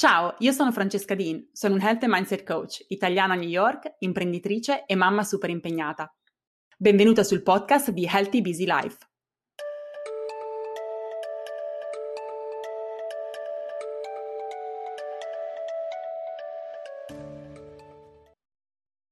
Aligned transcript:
Ciao, 0.00 0.34
io 0.38 0.52
sono 0.52 0.72
Francesca 0.72 1.14
Dean, 1.14 1.50
sono 1.52 1.74
un 1.74 1.82
Health 1.82 2.04
and 2.04 2.12
Mindset 2.14 2.42
Coach, 2.42 2.86
italiana 2.88 3.34
a 3.34 3.36
New 3.36 3.46
York, 3.46 3.96
imprenditrice 3.98 4.86
e 4.86 4.94
mamma 4.94 5.22
super 5.24 5.50
impegnata. 5.50 6.10
Benvenuta 6.78 7.22
sul 7.22 7.42
podcast 7.42 7.90
di 7.90 8.08
Healthy 8.10 8.40
Busy 8.40 8.64
Life. 8.64 8.96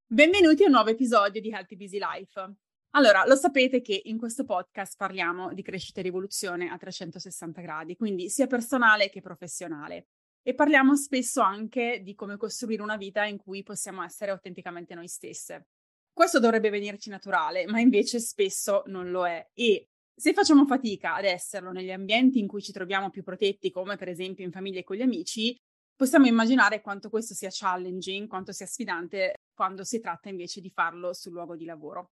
Benvenuti 0.07 0.63
a 0.63 0.67
un 0.69 0.73
nuovo 0.73 0.89
episodio 0.89 1.43
di 1.43 1.51
Healthy 1.51 1.77
Busy 1.77 1.99
Life. 1.99 2.55
Allora, 2.93 3.27
lo 3.27 3.37
sapete 3.37 3.83
che 3.83 4.01
in 4.05 4.17
questo 4.17 4.45
podcast 4.45 4.97
parliamo 4.97 5.53
di 5.53 5.61
crescita 5.61 6.01
e 6.01 6.05
rivoluzione 6.05 6.71
a 6.71 6.79
360 6.79 7.61
gradi, 7.61 7.95
quindi 7.95 8.31
sia 8.31 8.47
personale 8.47 9.11
che 9.11 9.21
professionale 9.21 10.07
e 10.49 10.55
parliamo 10.55 10.97
spesso 10.97 11.43
anche 11.43 12.01
di 12.03 12.15
come 12.15 12.39
costruire 12.39 12.81
una 12.81 12.97
vita 12.97 13.27
in 13.27 13.37
cui 13.37 13.63
possiamo 13.63 14.03
essere 14.03 14.31
autenticamente 14.31 14.95
noi 14.95 15.07
stesse. 15.07 15.67
Questo 16.11 16.41
dovrebbe 16.41 16.71
venirci 16.71 17.11
naturale, 17.11 17.67
ma 17.67 17.81
invece 17.81 18.19
spesso 18.19 18.83
non 18.87 19.11
lo 19.11 19.27
è 19.27 19.47
e 19.53 19.91
se 20.15 20.33
facciamo 20.33 20.65
fatica 20.65 21.17
ad 21.17 21.27
esserlo 21.27 21.71
negli 21.71 21.91
ambienti 21.91 22.39
in 22.39 22.47
cui 22.47 22.63
ci 22.63 22.73
troviamo 22.73 23.11
più 23.11 23.23
protetti, 23.23 23.71
come 23.71 23.97
per 23.97 24.09
esempio 24.09 24.43
in 24.43 24.51
famiglia 24.51 24.79
e 24.79 24.85
con 24.85 24.97
gli 24.97 25.03
amici, 25.03 25.55
possiamo 25.95 26.27
immaginare 26.27 26.81
quanto 26.81 27.11
questo 27.11 27.35
sia 27.35 27.51
challenging, 27.53 28.27
quanto 28.27 28.53
sia 28.53 28.65
sfidante 28.65 29.35
quando 29.53 29.85
si 29.85 30.01
tratta 30.01 30.31
invece 30.31 30.63
di 30.63 30.71
farlo 30.71 31.13
sul 31.13 31.33
luogo 31.33 31.57
di 31.57 31.67
lavoro. 31.67 32.13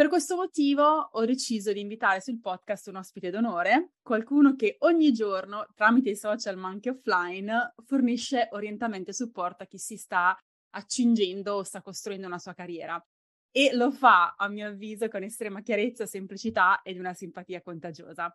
Per 0.00 0.08
questo 0.08 0.34
motivo 0.34 0.82
ho 0.82 1.26
deciso 1.26 1.74
di 1.74 1.80
invitare 1.80 2.22
sul 2.22 2.40
podcast 2.40 2.86
un 2.86 2.96
ospite 2.96 3.28
d'onore, 3.28 3.96
qualcuno 4.00 4.56
che 4.56 4.76
ogni 4.78 5.12
giorno, 5.12 5.66
tramite 5.74 6.08
i 6.08 6.16
social 6.16 6.56
ma 6.56 6.68
anche 6.68 6.88
offline, 6.88 7.74
fornisce 7.84 8.48
orientamento 8.52 9.10
e 9.10 9.12
supporto 9.12 9.62
a 9.62 9.66
chi 9.66 9.76
si 9.76 9.98
sta 9.98 10.34
accingendo 10.70 11.56
o 11.56 11.64
sta 11.64 11.82
costruendo 11.82 12.26
una 12.26 12.38
sua 12.38 12.54
carriera. 12.54 12.98
E 13.50 13.74
lo 13.74 13.90
fa, 13.90 14.36
a 14.38 14.48
mio 14.48 14.68
avviso, 14.68 15.06
con 15.08 15.22
estrema 15.22 15.60
chiarezza, 15.60 16.06
semplicità 16.06 16.80
ed 16.82 16.98
una 16.98 17.12
simpatia 17.12 17.60
contagiosa. 17.60 18.34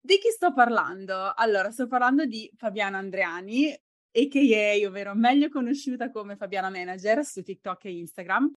Di 0.00 0.18
chi 0.18 0.28
sto 0.30 0.52
parlando? 0.52 1.32
Allora, 1.34 1.72
sto 1.72 1.88
parlando 1.88 2.24
di 2.24 2.48
Fabiana 2.54 2.98
Andreani, 2.98 3.68
a.k.a. 3.72 4.86
ovvero 4.86 5.12
meglio 5.16 5.48
conosciuta 5.48 6.12
come 6.12 6.36
Fabiana 6.36 6.70
Manager 6.70 7.24
su 7.24 7.42
TikTok 7.42 7.86
e 7.86 7.96
Instagram, 7.96 8.52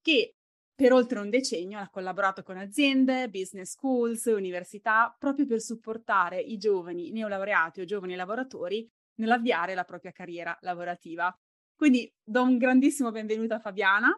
che 0.00 0.36
per 0.74 0.92
oltre 0.92 1.18
un 1.18 1.30
decennio 1.30 1.78
ha 1.78 1.88
collaborato 1.88 2.42
con 2.42 2.56
aziende, 2.56 3.28
business 3.28 3.72
schools, 3.72 4.24
università, 4.24 5.14
proprio 5.18 5.46
per 5.46 5.60
supportare 5.60 6.40
i 6.40 6.56
giovani 6.56 7.10
neolaureati 7.10 7.80
o 7.80 7.84
giovani 7.84 8.14
lavoratori 8.14 8.88
nell'avviare 9.16 9.74
la 9.74 9.84
propria 9.84 10.12
carriera 10.12 10.56
lavorativa. 10.60 11.34
Quindi 11.74 12.10
do 12.22 12.42
un 12.42 12.58
grandissimo 12.58 13.10
benvenuto 13.10 13.54
a 13.54 13.60
Fabiana. 13.60 14.16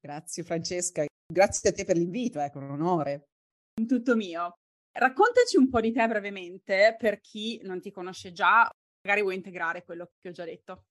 Grazie 0.00 0.42
Francesca, 0.42 1.04
grazie 1.32 1.70
a 1.70 1.72
te 1.72 1.84
per 1.84 1.96
l'invito, 1.96 2.40
è 2.40 2.50
un 2.54 2.70
onore. 2.70 3.28
Un 3.80 3.86
tutto 3.86 4.16
mio. 4.16 4.54
Raccontaci 4.92 5.56
un 5.56 5.68
po' 5.68 5.80
di 5.80 5.92
te 5.92 6.06
brevemente 6.06 6.96
per 6.98 7.20
chi 7.20 7.60
non 7.62 7.80
ti 7.80 7.90
conosce 7.90 8.32
già, 8.32 8.68
magari 9.02 9.22
vuoi 9.22 9.36
integrare 9.36 9.84
quello 9.84 10.10
che 10.18 10.28
ho 10.28 10.32
già 10.32 10.44
detto. 10.44 10.84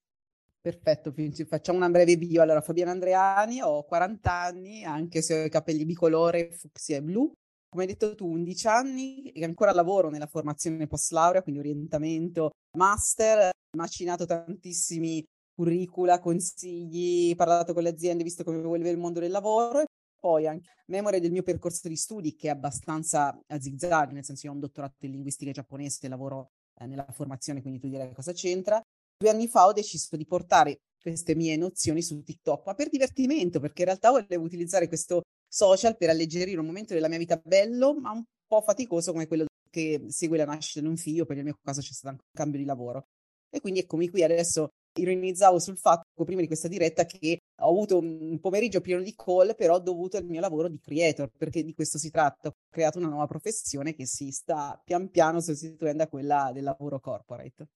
Perfetto, 0.61 1.13
facciamo 1.47 1.77
una 1.77 1.89
breve 1.89 2.17
bio. 2.17 2.41
Allora, 2.41 2.59
Fabiana 2.59 2.91
Andreani, 2.91 3.61
ho 3.61 3.83
40 3.83 4.31
anni, 4.31 4.83
anche 4.83 5.21
se 5.21 5.41
ho 5.41 5.45
i 5.45 5.49
capelli 5.49 5.85
bicolore, 5.85 6.51
fucsia 6.51 6.97
e 6.97 7.01
blu. 7.01 7.31
Come 7.69 7.83
hai 7.83 7.87
detto 7.87 8.13
tu, 8.13 8.27
11 8.27 8.67
anni 8.67 9.31
e 9.31 9.45
ancora 9.45 9.71
lavoro 9.71 10.09
nella 10.09 10.27
formazione 10.27 10.85
post 10.87 11.11
laurea, 11.11 11.43
quindi 11.43 11.61
orientamento, 11.61 12.49
master, 12.77 13.51
macinato 13.77 14.25
tantissimi 14.25 15.23
curricula, 15.55 16.19
consigli, 16.19 17.33
parlato 17.35 17.73
con 17.73 17.83
le 17.83 17.89
aziende, 17.89 18.23
visto 18.23 18.43
come 18.43 18.57
evolve 18.57 18.89
il 18.89 18.97
mondo 18.97 19.21
del 19.21 19.31
lavoro. 19.31 19.79
E 19.79 19.85
poi 20.19 20.45
anche 20.45 20.69
memoria 20.87 21.21
del 21.21 21.31
mio 21.31 21.43
percorso 21.43 21.87
di 21.87 21.95
studi, 21.95 22.35
che 22.35 22.47
è 22.47 22.51
abbastanza 22.51 23.29
a 23.47 23.59
zigzag, 23.61 24.11
nel 24.11 24.25
senso 24.25 24.45
io 24.47 24.51
ho 24.51 24.55
un 24.55 24.61
dottorato 24.61 25.05
in 25.05 25.11
linguistica 25.11 25.51
giapponese, 25.51 26.09
lavoro 26.09 26.49
eh, 26.81 26.85
nella 26.85 27.05
formazione, 27.11 27.61
quindi 27.61 27.79
tu 27.79 27.87
direi 27.87 28.11
cosa 28.11 28.33
c'entra 28.33 28.83
due 29.19 29.29
anni 29.29 29.49
fa 29.49 29.65
ho 29.65 29.73
deciso 29.73 30.15
di 30.15 30.25
portare 30.25 30.79
queste 31.01 31.35
mie 31.35 31.57
nozioni 31.57 32.01
su 32.01 32.23
TikTok, 32.23 32.65
ma 32.65 32.73
per 32.73 32.87
divertimento, 32.87 33.59
perché 33.59 33.81
in 33.81 33.87
realtà 33.87 34.11
volevo 34.11 34.43
utilizzare 34.45 34.87
questo 34.87 35.23
social 35.45 35.97
per 35.97 36.09
alleggerire 36.09 36.59
un 36.59 36.65
momento 36.65 36.93
della 36.93 37.09
mia 37.09 37.17
vita 37.17 37.35
bello, 37.43 37.93
ma 37.99 38.11
un 38.11 38.23
po' 38.47 38.61
faticoso 38.61 39.11
come 39.11 39.27
quello 39.27 39.45
che 39.69 40.05
segue 40.07 40.37
la 40.37 40.45
nascita 40.45 40.79
di 40.79 40.87
un 40.87 40.95
figlio, 40.95 41.25
per 41.25 41.37
il 41.37 41.43
mio 41.43 41.55
caso 41.61 41.81
c'è 41.81 41.91
stato 41.91 42.09
anche 42.09 42.23
un 42.25 42.31
cambio 42.33 42.59
di 42.59 42.65
lavoro. 42.65 43.07
E 43.49 43.59
quindi 43.59 43.81
eccomi 43.81 44.09
qui 44.09 44.23
adesso 44.23 44.69
ironizzavo 44.97 45.59
sul 45.59 45.77
fatto, 45.77 46.23
prima 46.23 46.39
di 46.39 46.47
questa 46.47 46.69
diretta, 46.69 47.05
che 47.05 47.39
ho 47.61 47.69
avuto 47.69 47.97
un 47.97 48.39
pomeriggio 48.39 48.79
pieno 48.79 49.01
di 49.01 49.13
call, 49.15 49.53
però 49.55 49.79
dovuto 49.79 50.15
al 50.15 50.25
mio 50.25 50.39
lavoro 50.39 50.69
di 50.69 50.79
creator, 50.79 51.29
perché 51.37 51.63
di 51.63 51.73
questo 51.73 51.97
si 51.97 52.09
tratta. 52.09 52.47
Ho 52.47 52.55
creato 52.69 52.99
una 52.99 53.09
nuova 53.09 53.27
professione 53.27 53.93
che 53.93 54.05
si 54.05 54.31
sta 54.31 54.79
pian 54.81 55.09
piano 55.09 55.41
sostituendo 55.41 56.03
a 56.03 56.07
quella 56.07 56.51
del 56.53 56.63
lavoro 56.63 56.99
corporate. 56.99 57.67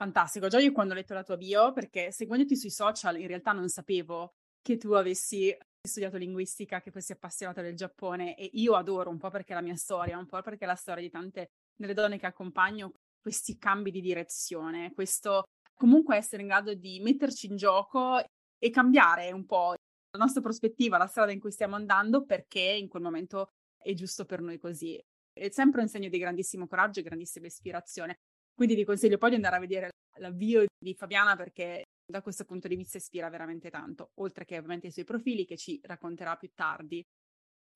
Fantastico, 0.00 0.48
già 0.48 0.58
io 0.58 0.72
quando 0.72 0.94
ho 0.94 0.96
letto 0.96 1.12
la 1.12 1.22
tua 1.22 1.36
bio, 1.36 1.72
perché 1.72 2.10
seguendoti 2.10 2.56
sui 2.56 2.70
social 2.70 3.20
in 3.20 3.26
realtà 3.26 3.52
non 3.52 3.68
sapevo 3.68 4.32
che 4.62 4.78
tu 4.78 4.92
avessi 4.92 5.54
studiato 5.86 6.16
linguistica, 6.16 6.80
che 6.80 6.90
fossi 6.90 7.12
appassionata 7.12 7.60
del 7.60 7.76
Giappone 7.76 8.34
e 8.34 8.48
io 8.54 8.76
adoro 8.76 9.10
un 9.10 9.18
po' 9.18 9.28
perché 9.28 9.52
è 9.52 9.56
la 9.56 9.60
mia 9.60 9.76
storia, 9.76 10.16
un 10.16 10.24
po' 10.24 10.40
perché 10.40 10.64
è 10.64 10.66
la 10.66 10.74
storia 10.74 11.02
di 11.02 11.10
tante 11.10 11.50
delle 11.76 11.92
donne 11.92 12.18
che 12.18 12.24
accompagno 12.24 12.94
questi 13.20 13.58
cambi 13.58 13.90
di 13.90 14.00
direzione, 14.00 14.94
questo 14.94 15.42
comunque 15.74 16.16
essere 16.16 16.40
in 16.40 16.48
grado 16.48 16.72
di 16.72 16.98
metterci 17.00 17.48
in 17.48 17.56
gioco 17.56 18.24
e 18.56 18.70
cambiare 18.70 19.32
un 19.32 19.44
po' 19.44 19.74
la 20.12 20.18
nostra 20.18 20.40
prospettiva, 20.40 20.96
la 20.96 21.08
strada 21.08 21.32
in 21.32 21.40
cui 21.40 21.52
stiamo 21.52 21.76
andando 21.76 22.24
perché 22.24 22.62
in 22.62 22.88
quel 22.88 23.02
momento 23.02 23.50
è 23.76 23.92
giusto 23.92 24.24
per 24.24 24.40
noi 24.40 24.56
così. 24.56 24.98
È 25.30 25.50
sempre 25.50 25.82
un 25.82 25.88
segno 25.88 26.08
di 26.08 26.16
grandissimo 26.16 26.66
coraggio 26.66 27.00
e 27.00 27.02
grandissima 27.02 27.44
ispirazione. 27.44 28.16
Quindi 28.60 28.76
ti 28.76 28.84
consiglio 28.84 29.16
poi 29.16 29.30
di 29.30 29.36
andare 29.36 29.56
a 29.56 29.58
vedere 29.58 29.88
l'avvio 30.18 30.66
di 30.78 30.92
Fabiana 30.92 31.34
perché 31.34 31.84
da 32.04 32.20
questo 32.20 32.44
punto 32.44 32.68
di 32.68 32.76
vista 32.76 32.98
ispira 32.98 33.30
veramente 33.30 33.70
tanto, 33.70 34.10
oltre 34.16 34.44
che 34.44 34.58
ovviamente 34.58 34.88
i 34.88 34.90
suoi 34.90 35.06
profili 35.06 35.46
che 35.46 35.56
ci 35.56 35.80
racconterà 35.82 36.36
più 36.36 36.50
tardi. 36.54 37.02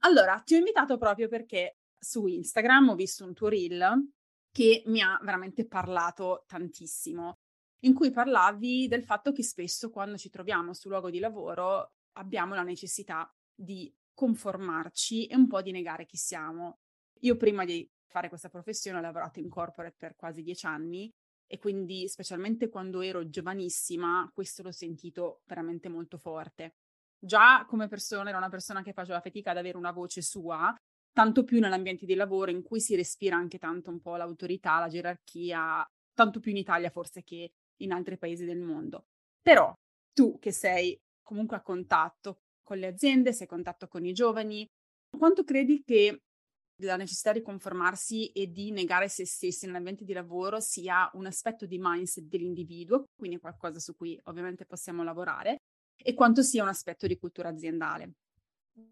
Allora, 0.00 0.38
ti 0.44 0.54
ho 0.54 0.58
invitato 0.58 0.98
proprio 0.98 1.28
perché 1.28 1.76
su 1.98 2.26
Instagram 2.26 2.90
ho 2.90 2.94
visto 2.96 3.24
un 3.24 3.32
tuo 3.32 3.48
reel 3.48 4.10
che 4.52 4.82
mi 4.84 5.00
ha 5.00 5.18
veramente 5.22 5.66
parlato 5.66 6.44
tantissimo, 6.46 7.32
in 7.84 7.94
cui 7.94 8.10
parlavi 8.10 8.86
del 8.86 9.04
fatto 9.04 9.32
che 9.32 9.42
spesso 9.42 9.88
quando 9.88 10.18
ci 10.18 10.28
troviamo 10.28 10.74
sul 10.74 10.90
luogo 10.90 11.08
di 11.08 11.18
lavoro 11.18 11.92
abbiamo 12.18 12.54
la 12.54 12.62
necessità 12.62 13.26
di 13.54 13.90
conformarci 14.12 15.28
e 15.28 15.34
un 15.34 15.46
po' 15.46 15.62
di 15.62 15.72
negare 15.72 16.04
chi 16.04 16.18
siamo. 16.18 16.80
Io 17.20 17.38
prima 17.38 17.64
di 17.64 17.90
fare 18.14 18.28
questa 18.28 18.48
professione 18.48 18.98
ho 18.98 19.00
lavorato 19.00 19.40
in 19.40 19.48
corporate 19.48 19.96
per 19.98 20.14
quasi 20.14 20.40
dieci 20.42 20.66
anni 20.66 21.12
e 21.48 21.58
quindi 21.58 22.06
specialmente 22.06 22.68
quando 22.68 23.00
ero 23.00 23.28
giovanissima 23.28 24.30
questo 24.32 24.62
l'ho 24.62 24.70
sentito 24.70 25.40
veramente 25.46 25.88
molto 25.88 26.16
forte. 26.16 26.76
Già 27.18 27.64
come 27.66 27.88
persona 27.88 28.28
era 28.28 28.38
una 28.38 28.48
persona 28.48 28.82
che 28.82 28.92
faceva 28.92 29.20
fatica 29.20 29.50
ad 29.50 29.56
avere 29.56 29.76
una 29.76 29.90
voce 29.90 30.22
sua, 30.22 30.72
tanto 31.12 31.42
più 31.42 31.58
nell'ambiente 31.58 32.06
di 32.06 32.14
lavoro 32.14 32.52
in 32.52 32.62
cui 32.62 32.80
si 32.80 32.94
respira 32.94 33.34
anche 33.34 33.58
tanto 33.58 33.90
un 33.90 34.00
po' 34.00 34.14
l'autorità, 34.14 34.78
la 34.78 34.88
gerarchia, 34.88 35.84
tanto 36.12 36.38
più 36.38 36.52
in 36.52 36.58
Italia 36.58 36.90
forse 36.90 37.24
che 37.24 37.50
in 37.78 37.90
altri 37.90 38.16
paesi 38.16 38.44
del 38.44 38.60
mondo. 38.60 39.06
Però 39.42 39.74
tu 40.12 40.38
che 40.38 40.52
sei 40.52 40.96
comunque 41.20 41.56
a 41.56 41.62
contatto 41.62 42.42
con 42.62 42.78
le 42.78 42.86
aziende, 42.86 43.32
sei 43.32 43.46
a 43.46 43.50
contatto 43.50 43.88
con 43.88 44.04
i 44.04 44.12
giovani, 44.12 44.64
quanto 45.18 45.42
credi 45.42 45.82
che 45.82 46.20
la 46.78 46.96
necessità 46.96 47.32
di 47.32 47.42
conformarsi 47.42 48.30
e 48.32 48.50
di 48.50 48.70
negare 48.70 49.08
se 49.08 49.24
stessi 49.26 49.66
nell'ambiente 49.66 50.04
di 50.04 50.12
lavoro 50.12 50.60
sia 50.60 51.08
un 51.14 51.26
aspetto 51.26 51.66
di 51.66 51.78
mindset 51.80 52.24
dell'individuo, 52.24 53.04
quindi 53.16 53.38
qualcosa 53.38 53.78
su 53.78 53.94
cui 53.94 54.18
ovviamente 54.24 54.66
possiamo 54.66 55.02
lavorare, 55.04 55.58
e 55.96 56.14
quanto 56.14 56.42
sia 56.42 56.62
un 56.62 56.68
aspetto 56.68 57.06
di 57.06 57.16
cultura 57.16 57.48
aziendale. 57.48 58.12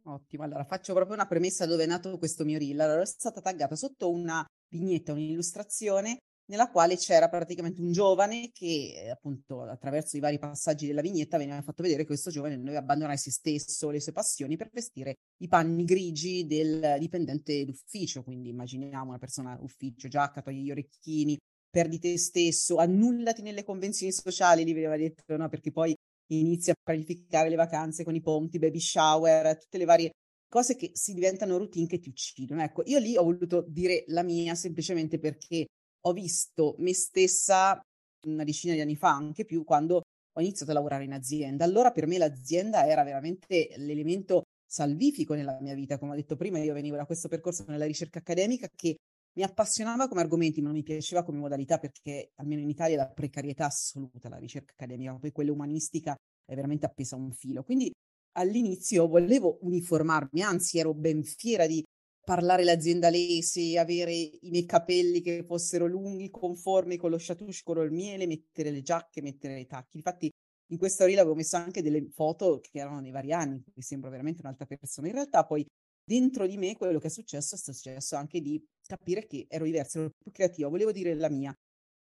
Ottimo, 0.04 0.44
allora 0.44 0.64
faccio 0.64 0.94
proprio 0.94 1.14
una 1.14 1.26
premessa 1.26 1.66
dove 1.66 1.82
è 1.82 1.86
nato 1.86 2.16
questo 2.16 2.44
mio 2.44 2.58
reel. 2.58 2.78
Allora, 2.80 3.02
è 3.02 3.06
stata 3.06 3.40
taggata 3.40 3.74
sotto 3.74 4.10
una 4.10 4.44
vignetta, 4.68 5.12
un'illustrazione 5.12 6.18
nella 6.52 6.70
quale 6.70 6.96
c'era 6.96 7.30
praticamente 7.30 7.80
un 7.80 7.92
giovane 7.92 8.50
che 8.52 9.08
appunto 9.10 9.62
attraverso 9.62 10.18
i 10.18 10.20
vari 10.20 10.38
passaggi 10.38 10.86
della 10.86 11.00
vignetta 11.00 11.38
veniva 11.38 11.62
fatto 11.62 11.82
vedere 11.82 12.02
che 12.02 12.08
questo 12.08 12.30
giovane 12.30 12.58
doveva 12.58 12.78
abbandonare 12.78 13.16
se 13.16 13.30
stesso, 13.30 13.88
le 13.88 14.00
sue 14.00 14.12
passioni 14.12 14.58
per 14.58 14.68
vestire 14.70 15.14
i 15.38 15.48
panni 15.48 15.84
grigi 15.84 16.46
del 16.46 16.96
dipendente 16.98 17.64
d'ufficio, 17.64 18.22
quindi 18.22 18.50
immaginiamo 18.50 19.08
una 19.08 19.18
persona 19.18 19.58
ufficio, 19.62 20.08
giacca, 20.08 20.42
togli 20.42 20.62
gli 20.62 20.70
orecchini, 20.70 21.38
perdi 21.70 21.98
te 21.98 22.18
stesso, 22.18 22.76
annullati 22.76 23.40
nelle 23.40 23.64
convenzioni 23.64 24.12
sociali, 24.12 24.66
gli 24.66 24.74
veniva 24.74 24.96
detto, 24.98 25.34
no? 25.38 25.48
Perché 25.48 25.72
poi 25.72 25.96
inizia 26.32 26.74
a 26.74 26.76
pianificare 26.82 27.48
le 27.48 27.56
vacanze 27.56 28.04
con 28.04 28.14
i 28.14 28.20
ponti, 28.20 28.58
baby 28.58 28.78
shower, 28.78 29.56
tutte 29.58 29.78
le 29.78 29.86
varie 29.86 30.10
cose 30.48 30.76
che 30.76 30.90
si 30.92 31.14
diventano 31.14 31.56
routine 31.56 31.86
che 31.86 31.98
ti 31.98 32.10
uccidono. 32.10 32.62
Ecco, 32.62 32.82
io 32.84 32.98
lì 32.98 33.16
ho 33.16 33.22
voluto 33.22 33.64
dire 33.66 34.04
la 34.08 34.22
mia 34.22 34.54
semplicemente 34.54 35.18
perché 35.18 35.66
ho 36.04 36.12
visto 36.12 36.74
me 36.78 36.94
stessa 36.94 37.80
una 38.26 38.44
decina 38.44 38.74
di 38.74 38.80
anni 38.80 38.96
fa, 38.96 39.10
anche 39.10 39.44
più, 39.44 39.64
quando 39.64 40.02
ho 40.34 40.40
iniziato 40.40 40.70
a 40.70 40.74
lavorare 40.74 41.04
in 41.04 41.12
azienda. 41.12 41.64
Allora 41.64 41.90
per 41.90 42.06
me 42.06 42.18
l'azienda 42.18 42.86
era 42.86 43.02
veramente 43.02 43.72
l'elemento 43.76 44.42
salvifico 44.66 45.34
nella 45.34 45.58
mia 45.60 45.74
vita. 45.74 45.98
Come 45.98 46.12
ho 46.12 46.14
detto 46.14 46.36
prima, 46.36 46.58
io 46.58 46.72
venivo 46.72 46.96
da 46.96 47.04
questo 47.04 47.28
percorso 47.28 47.64
nella 47.68 47.84
ricerca 47.84 48.20
accademica 48.20 48.68
che 48.74 48.96
mi 49.34 49.42
appassionava 49.42 50.08
come 50.08 50.20
argomenti, 50.20 50.60
ma 50.60 50.68
non 50.68 50.76
mi 50.76 50.82
piaceva 50.82 51.22
come 51.22 51.38
modalità 51.38 51.78
perché 51.78 52.30
almeno 52.36 52.60
in 52.60 52.68
Italia 52.68 52.96
la 52.96 53.08
precarietà 53.08 53.66
assoluta, 53.66 54.28
la 54.28 54.36
ricerca 54.36 54.72
accademica, 54.72 55.14
poi 55.14 55.32
quella 55.32 55.52
umanistica 55.52 56.14
è 56.44 56.54
veramente 56.54 56.86
appesa 56.86 57.16
a 57.16 57.18
un 57.18 57.32
filo. 57.32 57.62
Quindi 57.62 57.90
all'inizio 58.32 59.06
volevo 59.08 59.58
uniformarmi, 59.62 60.42
anzi 60.42 60.78
ero 60.78 60.94
ben 60.94 61.22
fiera 61.22 61.66
di 61.66 61.82
parlare 62.24 62.64
l'aziendalese, 62.64 63.78
avere 63.78 64.12
i 64.14 64.50
miei 64.50 64.64
capelli 64.64 65.20
che 65.20 65.44
fossero 65.44 65.86
lunghi, 65.86 66.30
conformi 66.30 66.96
con 66.96 67.10
lo 67.10 67.16
chatouche, 67.18 67.60
con 67.64 67.82
il 67.82 67.90
miele, 67.90 68.26
mettere 68.26 68.70
le 68.70 68.82
giacche, 68.82 69.22
mettere 69.22 69.58
i 69.60 69.66
tacchi. 69.66 69.96
Infatti 69.96 70.30
in 70.72 70.78
questa 70.78 71.04
reel 71.04 71.18
avevo 71.18 71.34
messo 71.34 71.56
anche 71.56 71.82
delle 71.82 72.08
foto 72.10 72.60
che 72.60 72.78
erano 72.78 73.00
nei 73.00 73.10
vari 73.10 73.32
anni, 73.32 73.62
mi 73.74 73.82
sembro 73.82 74.10
veramente 74.10 74.40
un'altra 74.42 74.66
persona. 74.66 75.08
In 75.08 75.14
realtà 75.14 75.44
poi 75.44 75.66
dentro 76.04 76.46
di 76.46 76.56
me 76.56 76.76
quello 76.76 76.98
che 76.98 77.08
è 77.08 77.10
successo 77.10 77.54
è 77.56 77.58
successo 77.58 78.16
anche 78.16 78.40
di 78.40 78.62
capire 78.86 79.26
che 79.26 79.46
ero 79.48 79.64
diversa, 79.64 79.98
ero 79.98 80.10
più 80.16 80.30
creativa, 80.30 80.68
volevo 80.68 80.92
dire 80.92 81.14
la 81.14 81.28
mia. 81.28 81.54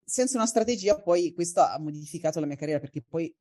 Senza 0.05 0.37
una 0.37 0.47
strategia 0.47 1.01
poi 1.01 1.33
questo 1.33 1.61
ha 1.61 1.79
modificato 1.79 2.41
la 2.41 2.47
mia 2.47 2.57
carriera 2.57 2.81
perché 2.81 3.03
poi 3.03 3.33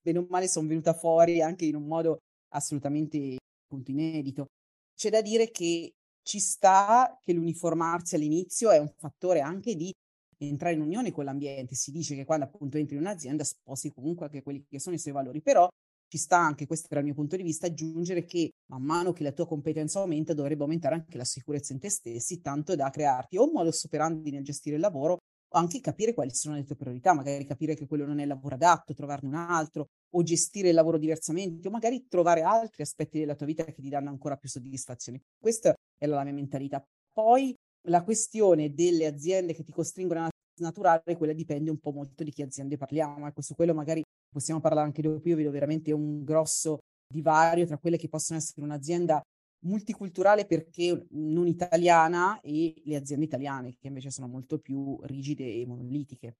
bene 0.00 0.18
o 0.18 0.26
male 0.28 0.48
sono 0.48 0.68
venuta 0.68 0.94
fuori 0.94 1.42
anche 1.42 1.64
in 1.64 1.74
un 1.76 1.86
modo 1.86 2.18
assolutamente 2.52 3.36
appunto 3.64 3.90
inedito. 3.90 4.46
C'è 4.94 5.10
da 5.10 5.22
dire 5.22 5.50
che 5.50 5.92
ci 6.30 6.38
sta 6.38 7.18
che 7.20 7.32
l'uniformarsi 7.32 8.14
all'inizio 8.14 8.70
è 8.70 8.78
un 8.78 8.88
fattore 8.96 9.40
anche 9.40 9.74
di 9.74 9.92
entrare 10.38 10.76
in 10.76 10.80
unione 10.80 11.10
con 11.10 11.24
l'ambiente. 11.24 11.74
Si 11.74 11.90
dice 11.90 12.14
che 12.14 12.24
quando 12.24 12.44
appunto 12.44 12.78
entri 12.78 12.94
in 12.94 13.00
un'azienda 13.00 13.42
sposi 13.42 13.90
comunque 13.90 14.26
anche 14.26 14.40
quelli 14.40 14.64
che 14.68 14.78
sono 14.78 14.94
i 14.94 15.00
suoi 15.00 15.12
valori, 15.12 15.42
però 15.42 15.68
ci 16.06 16.18
sta 16.18 16.38
anche, 16.38 16.68
questo 16.68 16.86
era 16.88 17.00
il 17.00 17.06
mio 17.06 17.14
punto 17.14 17.34
di 17.34 17.42
vista, 17.42 17.66
aggiungere 17.66 18.24
che 18.24 18.52
man 18.66 18.82
mano 18.82 19.12
che 19.12 19.24
la 19.24 19.32
tua 19.32 19.44
competenza 19.44 19.98
aumenta 19.98 20.32
dovrebbe 20.32 20.62
aumentare 20.62 20.94
anche 20.94 21.16
la 21.16 21.24
sicurezza 21.24 21.72
in 21.72 21.80
te 21.80 21.90
stessi, 21.90 22.40
tanto 22.40 22.76
da 22.76 22.90
crearti 22.90 23.36
o 23.36 23.46
un 23.46 23.52
modo 23.52 23.70
operandi 23.84 24.30
nel 24.30 24.44
gestire 24.44 24.76
il 24.76 24.82
lavoro 24.82 25.18
o 25.52 25.58
anche 25.58 25.80
capire 25.80 26.14
quali 26.14 26.30
sono 26.32 26.54
le 26.54 26.64
tue 26.64 26.76
priorità, 26.76 27.12
magari 27.12 27.44
capire 27.44 27.74
che 27.74 27.86
quello 27.86 28.06
non 28.06 28.18
è 28.18 28.22
il 28.22 28.28
lavoro 28.28 28.54
adatto, 28.54 28.94
trovarne 28.94 29.28
un 29.28 29.34
altro 29.34 29.86
o 30.14 30.22
gestire 30.22 30.68
il 30.68 30.74
lavoro 30.74 30.98
diversamente 30.98 31.68
o 31.68 31.70
magari 31.70 32.06
trovare 32.08 32.42
altri 32.42 32.82
aspetti 32.82 33.18
della 33.18 33.34
tua 33.34 33.46
vita 33.46 33.64
che 33.64 33.80
ti 33.80 33.88
danno 33.88 34.10
ancora 34.10 34.36
più 34.36 34.48
soddisfazione. 34.48 35.20
Questa 35.38 35.74
è 35.98 36.06
la 36.06 36.22
mia 36.24 36.32
mentalità. 36.32 36.82
Poi 37.12 37.54
la 37.88 38.02
questione 38.02 38.74
delle 38.74 39.06
aziende 39.06 39.54
che 39.54 39.64
ti 39.64 39.72
costringono 39.72 40.24
a 40.24 40.28
snaturare, 40.54 41.16
quella 41.16 41.32
dipende 41.32 41.70
un 41.70 41.78
po' 41.78 41.92
molto 41.92 42.22
di 42.22 42.30
che 42.32 42.42
aziende 42.42 42.76
parliamo. 42.76 43.26
Ecco, 43.26 43.40
su 43.40 43.54
quello 43.54 43.74
magari 43.74 44.02
possiamo 44.28 44.60
parlare 44.60 44.86
anche 44.86 45.02
dopo. 45.02 45.28
Io 45.28 45.36
vedo 45.36 45.50
veramente 45.50 45.92
un 45.92 46.22
grosso 46.22 46.78
divario 47.12 47.66
tra 47.66 47.78
quelle 47.78 47.96
che 47.96 48.08
possono 48.08 48.38
essere 48.38 48.62
un'azienda 48.62 49.20
multiculturale 49.60 50.46
perché 50.46 51.06
non 51.10 51.46
italiana 51.46 52.40
e 52.40 52.80
le 52.84 52.96
aziende 52.96 53.24
italiane 53.24 53.76
che 53.78 53.88
invece 53.88 54.10
sono 54.10 54.28
molto 54.28 54.58
più 54.58 54.98
rigide 55.02 55.44
e 55.44 55.66
monolitiche. 55.66 56.36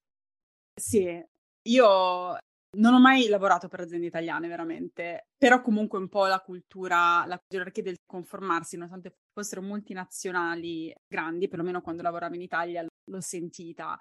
Sì, 0.75 1.22
io 1.69 2.38
non 2.78 2.94
ho 2.94 3.00
mai 3.00 3.28
lavorato 3.28 3.69
per 3.69 3.81
aziende 3.81 4.06
italiane 4.06 4.49
veramente, 4.49 5.26
però 5.37 5.61
comunque 5.61 5.99
un 5.99 6.08
po' 6.08 6.26
la 6.26 6.40
cultura, 6.40 7.25
la 7.26 7.38
gerarchia 7.46 7.82
del 7.82 7.96
conformarsi, 8.06 8.76
nonostante 8.76 9.17
fossero 9.32 9.62
multinazionali 9.62 10.93
grandi, 11.06 11.49
perlomeno 11.49 11.81
quando 11.81 12.02
lavoravo 12.02 12.34
in 12.34 12.43
Italia 12.43 12.82
l'ho 12.82 13.20
sentita. 13.20 13.99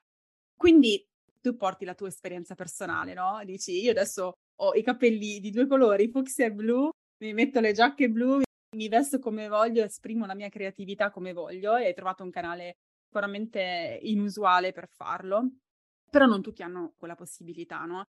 Quindi 0.55 1.03
tu 1.41 1.55
porti 1.55 1.85
la 1.85 1.95
tua 1.95 2.09
esperienza 2.09 2.55
personale, 2.55 3.13
no? 3.13 3.41
Dici, 3.43 3.81
io 3.81 3.91
adesso 3.91 4.33
ho 4.61 4.73
i 4.75 4.83
capelli 4.83 5.39
di 5.39 5.51
due 5.51 5.67
colori, 5.67 6.09
fucsia 6.09 6.45
e 6.45 6.51
blu, 6.51 6.89
mi 7.23 7.33
metto 7.33 7.59
le 7.59 7.73
giacche 7.73 8.09
blu, 8.09 8.41
mi 8.75 8.87
vesto 8.87 9.19
come 9.19 9.47
voglio, 9.47 9.83
esprimo 9.83 10.25
la 10.25 10.35
mia 10.35 10.49
creatività 10.49 11.09
come 11.09 11.33
voglio 11.33 11.75
e 11.75 11.85
hai 11.85 11.93
trovato 11.93 12.23
un 12.23 12.29
canale 12.29 12.77
sicuramente 13.05 13.99
inusuale 14.03 14.71
per 14.71 14.87
farlo, 14.87 15.49
però 16.09 16.25
non 16.25 16.41
tutti 16.41 16.61
hanno 16.61 16.93
quella 16.97 17.15
possibilità, 17.15 17.83
no? 17.85 18.03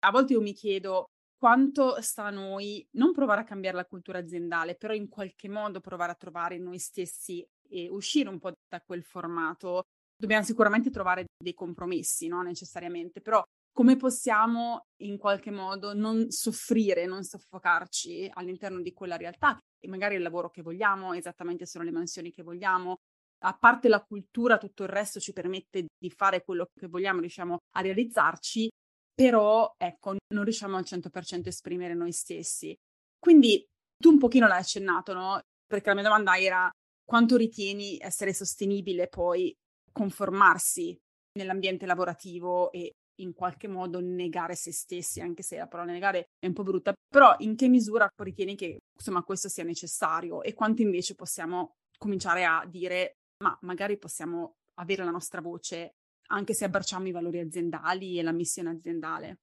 A 0.00 0.10
volte 0.10 0.32
io 0.32 0.40
mi 0.40 0.52
chiedo 0.52 1.06
quanto 1.38 2.00
sta 2.00 2.24
a 2.24 2.30
noi 2.30 2.86
non 2.92 3.12
provare 3.12 3.42
a 3.42 3.44
cambiare 3.44 3.76
la 3.76 3.84
cultura 3.84 4.18
aziendale, 4.18 4.74
però 4.74 4.92
in 4.94 5.08
qualche 5.08 5.48
modo 5.48 5.80
provare 5.80 6.12
a 6.12 6.16
trovare 6.16 6.58
noi 6.58 6.78
stessi 6.78 7.46
e 7.68 7.88
uscire 7.88 8.28
un 8.28 8.38
po' 8.38 8.52
da 8.68 8.80
quel 8.80 9.04
formato. 9.04 9.84
Dobbiamo 10.16 10.44
sicuramente 10.44 10.90
trovare 10.90 11.26
dei 11.36 11.54
compromessi, 11.54 12.26
no? 12.28 12.42
Necessariamente, 12.42 13.20
però 13.20 13.42
come 13.72 13.96
possiamo 13.96 14.86
in 15.02 15.16
qualche 15.16 15.50
modo 15.50 15.94
non 15.94 16.30
soffrire, 16.30 17.06
non 17.06 17.24
soffocarci 17.24 18.30
all'interno 18.34 18.80
di 18.80 18.92
quella 18.92 19.16
realtà, 19.16 19.58
e 19.78 19.88
magari 19.88 20.16
il 20.16 20.22
lavoro 20.22 20.50
che 20.50 20.62
vogliamo, 20.62 21.14
esattamente 21.14 21.66
sono 21.66 21.84
le 21.84 21.90
mansioni 21.90 22.30
che 22.30 22.42
vogliamo. 22.42 22.96
A 23.44 23.56
parte 23.56 23.88
la 23.88 24.02
cultura, 24.02 24.58
tutto 24.58 24.84
il 24.84 24.88
resto 24.88 25.18
ci 25.18 25.32
permette 25.32 25.86
di 25.98 26.10
fare 26.10 26.44
quello 26.44 26.68
che 26.78 26.86
vogliamo, 26.86 27.20
riusciamo 27.20 27.58
a 27.76 27.80
realizzarci, 27.80 28.68
però 29.14 29.74
ecco, 29.76 30.16
non 30.32 30.44
riusciamo 30.44 30.76
al 30.76 30.84
100% 30.84 31.46
a 31.46 31.48
esprimere 31.48 31.94
noi 31.94 32.12
stessi. 32.12 32.74
Quindi 33.18 33.64
tu 33.96 34.10
un 34.10 34.18
pochino 34.18 34.46
l'hai 34.46 34.60
accennato, 34.60 35.12
no? 35.12 35.40
Perché 35.66 35.88
la 35.88 35.94
mia 35.94 36.04
domanda 36.04 36.38
era 36.38 36.70
quanto 37.04 37.36
ritieni 37.36 37.98
essere 38.00 38.32
sostenibile 38.32 39.08
poi 39.08 39.52
conformarsi 39.90 40.96
nell'ambiente 41.38 41.86
lavorativo 41.86 42.70
e 42.70 42.92
in 43.16 43.32
qualche 43.34 43.68
modo 43.68 44.00
negare 44.00 44.54
se 44.54 44.72
stessi, 44.72 45.20
anche 45.20 45.42
se 45.42 45.56
la 45.56 45.66
parola 45.66 45.92
negare 45.92 46.28
è 46.38 46.46
un 46.46 46.52
po' 46.52 46.62
brutta, 46.62 46.92
però 47.08 47.34
in 47.38 47.56
che 47.56 47.68
misura 47.68 48.08
ritieni 48.16 48.56
che 48.56 48.78
insomma 48.94 49.22
questo 49.22 49.48
sia 49.48 49.64
necessario 49.64 50.42
e 50.42 50.54
quanto 50.54 50.82
invece 50.82 51.14
possiamo 51.14 51.74
cominciare 51.98 52.44
a 52.44 52.66
dire 52.68 53.16
ma 53.42 53.56
magari 53.62 53.98
possiamo 53.98 54.56
avere 54.74 55.04
la 55.04 55.10
nostra 55.10 55.40
voce 55.40 55.94
anche 56.28 56.54
se 56.54 56.64
abbracciamo 56.64 57.06
i 57.08 57.12
valori 57.12 57.40
aziendali 57.40 58.18
e 58.18 58.22
la 58.22 58.32
missione 58.32 58.70
aziendale? 58.70 59.40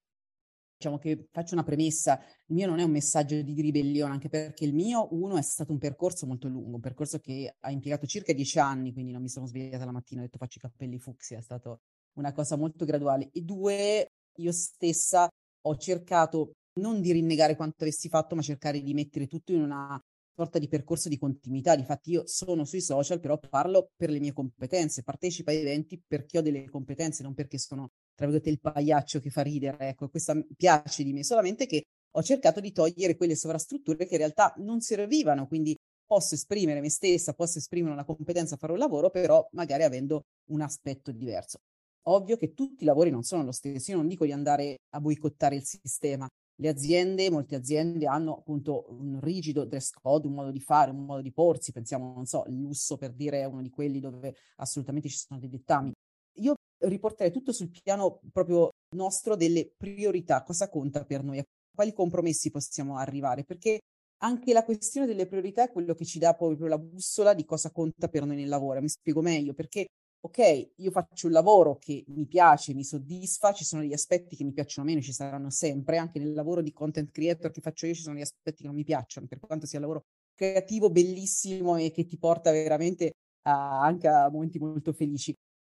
Diciamo 0.79 0.97
che 0.97 1.27
faccio 1.29 1.55
una 1.55 1.63
premessa, 1.63 2.17
il 2.47 2.55
mio 2.55 2.65
non 2.65 2.79
è 2.79 2.83
un 2.83 2.91
messaggio 2.91 3.41
di 3.41 3.61
ribellione, 3.61 4.13
anche 4.13 4.29
perché 4.29 4.63
il 4.63 4.73
mio, 4.73 5.13
uno, 5.13 5.37
è 5.37 5.41
stato 5.41 5.73
un 5.73 5.77
percorso 5.77 6.25
molto 6.25 6.47
lungo, 6.47 6.75
un 6.75 6.81
percorso 6.81 7.19
che 7.19 7.53
ha 7.59 7.69
impiegato 7.69 8.07
circa 8.07 8.31
dieci 8.31 8.59
anni, 8.59 8.93
quindi 8.93 9.11
non 9.11 9.21
mi 9.21 9.27
sono 9.27 9.45
svegliata 9.45 9.83
la 9.83 9.91
mattina 9.91 10.21
e 10.21 10.23
ho 10.23 10.25
detto 10.27 10.37
faccio 10.37 10.57
i 10.57 10.61
capelli 10.61 10.97
fucsia, 10.97 11.37
è 11.37 11.41
stato 11.41 11.81
una 12.19 12.31
cosa 12.33 12.55
molto 12.55 12.85
graduale. 12.85 13.29
E 13.31 13.41
due, 13.41 14.07
io 14.37 14.51
stessa 14.51 15.27
ho 15.61 15.77
cercato 15.77 16.51
non 16.79 17.01
di 17.01 17.11
rinnegare 17.11 17.55
quanto 17.55 17.83
avessi 17.83 18.09
fatto, 18.09 18.35
ma 18.35 18.41
cercare 18.41 18.81
di 18.81 18.93
mettere 18.93 19.27
tutto 19.27 19.51
in 19.51 19.61
una 19.61 19.99
sorta 20.35 20.59
di 20.59 20.67
percorso 20.67 21.09
di 21.09 21.17
continuità. 21.17 21.75
Difatti 21.75 22.11
io 22.11 22.27
sono 22.27 22.63
sui 22.63 22.81
social, 22.81 23.19
però 23.19 23.37
parlo 23.37 23.89
per 23.95 24.09
le 24.09 24.19
mie 24.19 24.31
competenze, 24.31 25.03
partecipo 25.03 25.49
a 25.49 25.53
eventi 25.53 26.01
perché 26.05 26.37
ho 26.37 26.41
delle 26.41 26.69
competenze, 26.69 27.23
non 27.23 27.33
perché 27.33 27.57
sono, 27.57 27.89
tra 28.15 28.25
virgolette, 28.25 28.49
il 28.49 28.59
pagliaccio 28.59 29.19
che 29.19 29.29
fa 29.29 29.41
ridere. 29.41 29.89
Ecco, 29.89 30.09
questa 30.09 30.35
piace 30.55 31.03
di 31.03 31.11
me, 31.11 31.23
solamente 31.23 31.65
che 31.65 31.83
ho 32.11 32.23
cercato 32.23 32.59
di 32.59 32.71
togliere 32.71 33.15
quelle 33.15 33.35
sovrastrutture 33.35 34.05
che 34.05 34.13
in 34.13 34.19
realtà 34.19 34.53
non 34.57 34.79
servivano, 34.81 35.47
quindi 35.47 35.75
posso 36.05 36.33
esprimere 36.33 36.81
me 36.81 36.89
stessa, 36.89 37.33
posso 37.33 37.59
esprimere 37.59 37.93
una 37.93 38.05
competenza 38.05 38.55
fare 38.55 38.71
un 38.73 38.79
lavoro, 38.79 39.09
però 39.11 39.47
magari 39.51 39.83
avendo 39.83 40.23
un 40.49 40.61
aspetto 40.61 41.11
diverso. 41.11 41.59
Ovvio 42.07 42.37
che 42.37 42.53
tutti 42.53 42.83
i 42.83 42.85
lavori 42.85 43.09
non 43.09 43.23
sono 43.23 43.43
lo 43.43 43.51
stesso, 43.51 43.91
io 43.91 43.97
non 43.97 44.07
dico 44.07 44.25
di 44.25 44.31
andare 44.31 44.77
a 44.89 44.99
boicottare 44.99 45.55
il 45.55 45.63
sistema. 45.63 46.27
Le 46.61 46.67
aziende, 46.67 47.29
molte 47.29 47.55
aziende 47.55 48.05
hanno 48.05 48.37
appunto 48.37 48.85
un 48.89 49.19
rigido 49.21 49.65
dress 49.65 49.91
code, 49.91 50.27
un 50.27 50.33
modo 50.33 50.51
di 50.51 50.59
fare, 50.59 50.91
un 50.91 51.05
modo 51.05 51.21
di 51.21 51.31
porsi, 51.31 51.71
pensiamo, 51.71 52.13
non 52.13 52.25
so, 52.25 52.43
il 52.47 52.59
lusso 52.59 52.97
per 52.97 53.13
dire 53.13 53.41
è 53.41 53.45
uno 53.45 53.61
di 53.61 53.69
quelli 53.69 53.99
dove 53.99 54.35
assolutamente 54.57 55.07
ci 55.07 55.17
sono 55.17 55.39
dei 55.39 55.49
dettami. 55.49 55.91
Io 56.39 56.55
riporterei 56.79 57.31
tutto 57.31 57.53
sul 57.53 57.69
piano 57.69 58.19
proprio 58.31 58.69
nostro 58.95 59.35
delle 59.35 59.71
priorità, 59.77 60.43
cosa 60.43 60.69
conta 60.69 61.05
per 61.05 61.23
noi, 61.23 61.39
a 61.39 61.43
quali 61.73 61.93
compromessi 61.93 62.51
possiamo 62.51 62.97
arrivare, 62.97 63.43
perché 63.43 63.79
anche 64.21 64.51
la 64.51 64.65
questione 64.65 65.07
delle 65.07 65.27
priorità 65.27 65.63
è 65.63 65.71
quello 65.71 65.93
che 65.93 66.03
ci 66.03 66.19
dà 66.19 66.33
proprio 66.33 66.67
la 66.67 66.77
bussola 66.77 67.33
di 67.33 67.45
cosa 67.45 67.71
conta 67.71 68.09
per 68.09 68.25
noi 68.25 68.35
nel 68.35 68.49
lavoro. 68.49 68.81
Mi 68.81 68.89
spiego 68.89 69.21
meglio, 69.21 69.53
perché 69.53 69.85
ok, 70.21 70.71
io 70.75 70.91
faccio 70.91 71.27
un 71.27 71.33
lavoro 71.33 71.77
che 71.77 72.03
mi 72.07 72.25
piace, 72.25 72.73
mi 72.73 72.83
soddisfa, 72.83 73.53
ci 73.53 73.63
sono 73.63 73.81
degli 73.81 73.93
aspetti 73.93 74.35
che 74.35 74.43
mi 74.43 74.51
piacciono 74.51 74.87
meno, 74.87 75.01
ci 75.01 75.13
saranno 75.13 75.49
sempre, 75.49 75.97
anche 75.97 76.19
nel 76.19 76.33
lavoro 76.33 76.61
di 76.61 76.73
content 76.73 77.11
creator 77.11 77.51
che 77.51 77.61
faccio 77.61 77.85
io 77.85 77.93
ci 77.93 78.01
sono 78.01 78.15
degli 78.15 78.23
aspetti 78.23 78.61
che 78.61 78.67
non 78.67 78.75
mi 78.75 78.83
piacciono, 78.83 79.27
per 79.27 79.39
quanto 79.39 79.65
sia 79.65 79.79
un 79.79 79.85
lavoro 79.85 80.05
creativo, 80.33 80.89
bellissimo 80.89 81.77
e 81.77 81.91
che 81.91 82.05
ti 82.05 82.17
porta 82.17 82.51
veramente 82.51 83.11
a, 83.47 83.81
anche 83.81 84.07
a 84.07 84.29
momenti 84.29 84.59
molto 84.59 84.91
felici, 84.93 85.33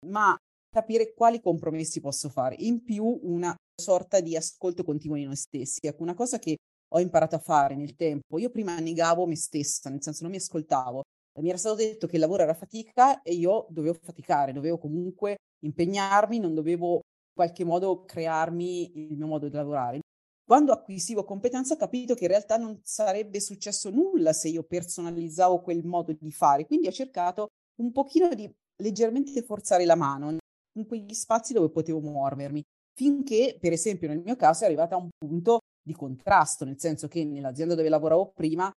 ma 0.06 0.36
capire 0.68 1.12
quali 1.14 1.40
compromessi 1.40 2.00
posso 2.00 2.28
fare. 2.28 2.56
In 2.58 2.82
più 2.82 3.04
una 3.22 3.54
sorta 3.80 4.20
di 4.20 4.36
ascolto 4.36 4.84
continuo 4.84 5.16
di 5.16 5.24
noi 5.24 5.36
stessi. 5.36 5.86
Ecco, 5.86 6.02
una 6.02 6.14
cosa 6.14 6.38
che 6.38 6.56
ho 6.94 7.00
imparato 7.00 7.36
a 7.36 7.38
fare 7.38 7.74
nel 7.74 7.94
tempo, 7.94 8.38
io 8.38 8.50
prima 8.50 8.78
negavo 8.78 9.26
me 9.26 9.36
stessa, 9.36 9.88
nel 9.90 10.02
senso 10.02 10.22
non 10.22 10.30
mi 10.30 10.36
ascoltavo, 10.38 11.02
mi 11.40 11.48
era 11.48 11.58
stato 11.58 11.76
detto 11.76 12.06
che 12.06 12.16
il 12.16 12.20
lavoro 12.20 12.42
era 12.42 12.54
fatica 12.54 13.22
e 13.22 13.32
io 13.32 13.66
dovevo 13.70 13.98
faticare, 14.00 14.52
dovevo 14.52 14.78
comunque 14.78 15.36
impegnarmi, 15.64 16.38
non 16.38 16.54
dovevo 16.54 17.00
qualche 17.32 17.64
modo 17.64 18.04
crearmi 18.04 19.08
il 19.08 19.16
mio 19.16 19.26
modo 19.26 19.48
di 19.48 19.54
lavorare. 19.54 20.00
Quando 20.44 20.72
acquisivo 20.72 21.24
competenza 21.24 21.74
ho 21.74 21.78
capito 21.78 22.14
che 22.14 22.24
in 22.24 22.30
realtà 22.30 22.56
non 22.58 22.78
sarebbe 22.82 23.40
successo 23.40 23.88
nulla 23.90 24.32
se 24.32 24.48
io 24.48 24.64
personalizzavo 24.64 25.62
quel 25.62 25.84
modo 25.84 26.12
di 26.12 26.30
fare, 26.30 26.66
quindi 26.66 26.88
ho 26.88 26.92
cercato 26.92 27.46
un 27.80 27.92
pochino 27.92 28.28
di 28.34 28.52
leggermente 28.82 29.40
forzare 29.42 29.86
la 29.86 29.94
mano 29.94 30.36
in 30.76 30.86
quegli 30.86 31.14
spazi 31.14 31.52
dove 31.52 31.70
potevo 31.70 32.00
muovermi, 32.00 32.62
finché 32.94 33.56
per 33.58 33.72
esempio 33.72 34.08
nel 34.08 34.20
mio 34.22 34.36
caso 34.36 34.64
è 34.64 34.66
arrivata 34.66 34.96
a 34.96 34.98
un 34.98 35.08
punto 35.16 35.60
di 35.82 35.94
contrasto, 35.94 36.64
nel 36.64 36.78
senso 36.78 37.08
che 37.08 37.24
nell'azienda 37.24 37.74
dove 37.74 37.88
lavoravo 37.88 38.32
prima 38.34 38.70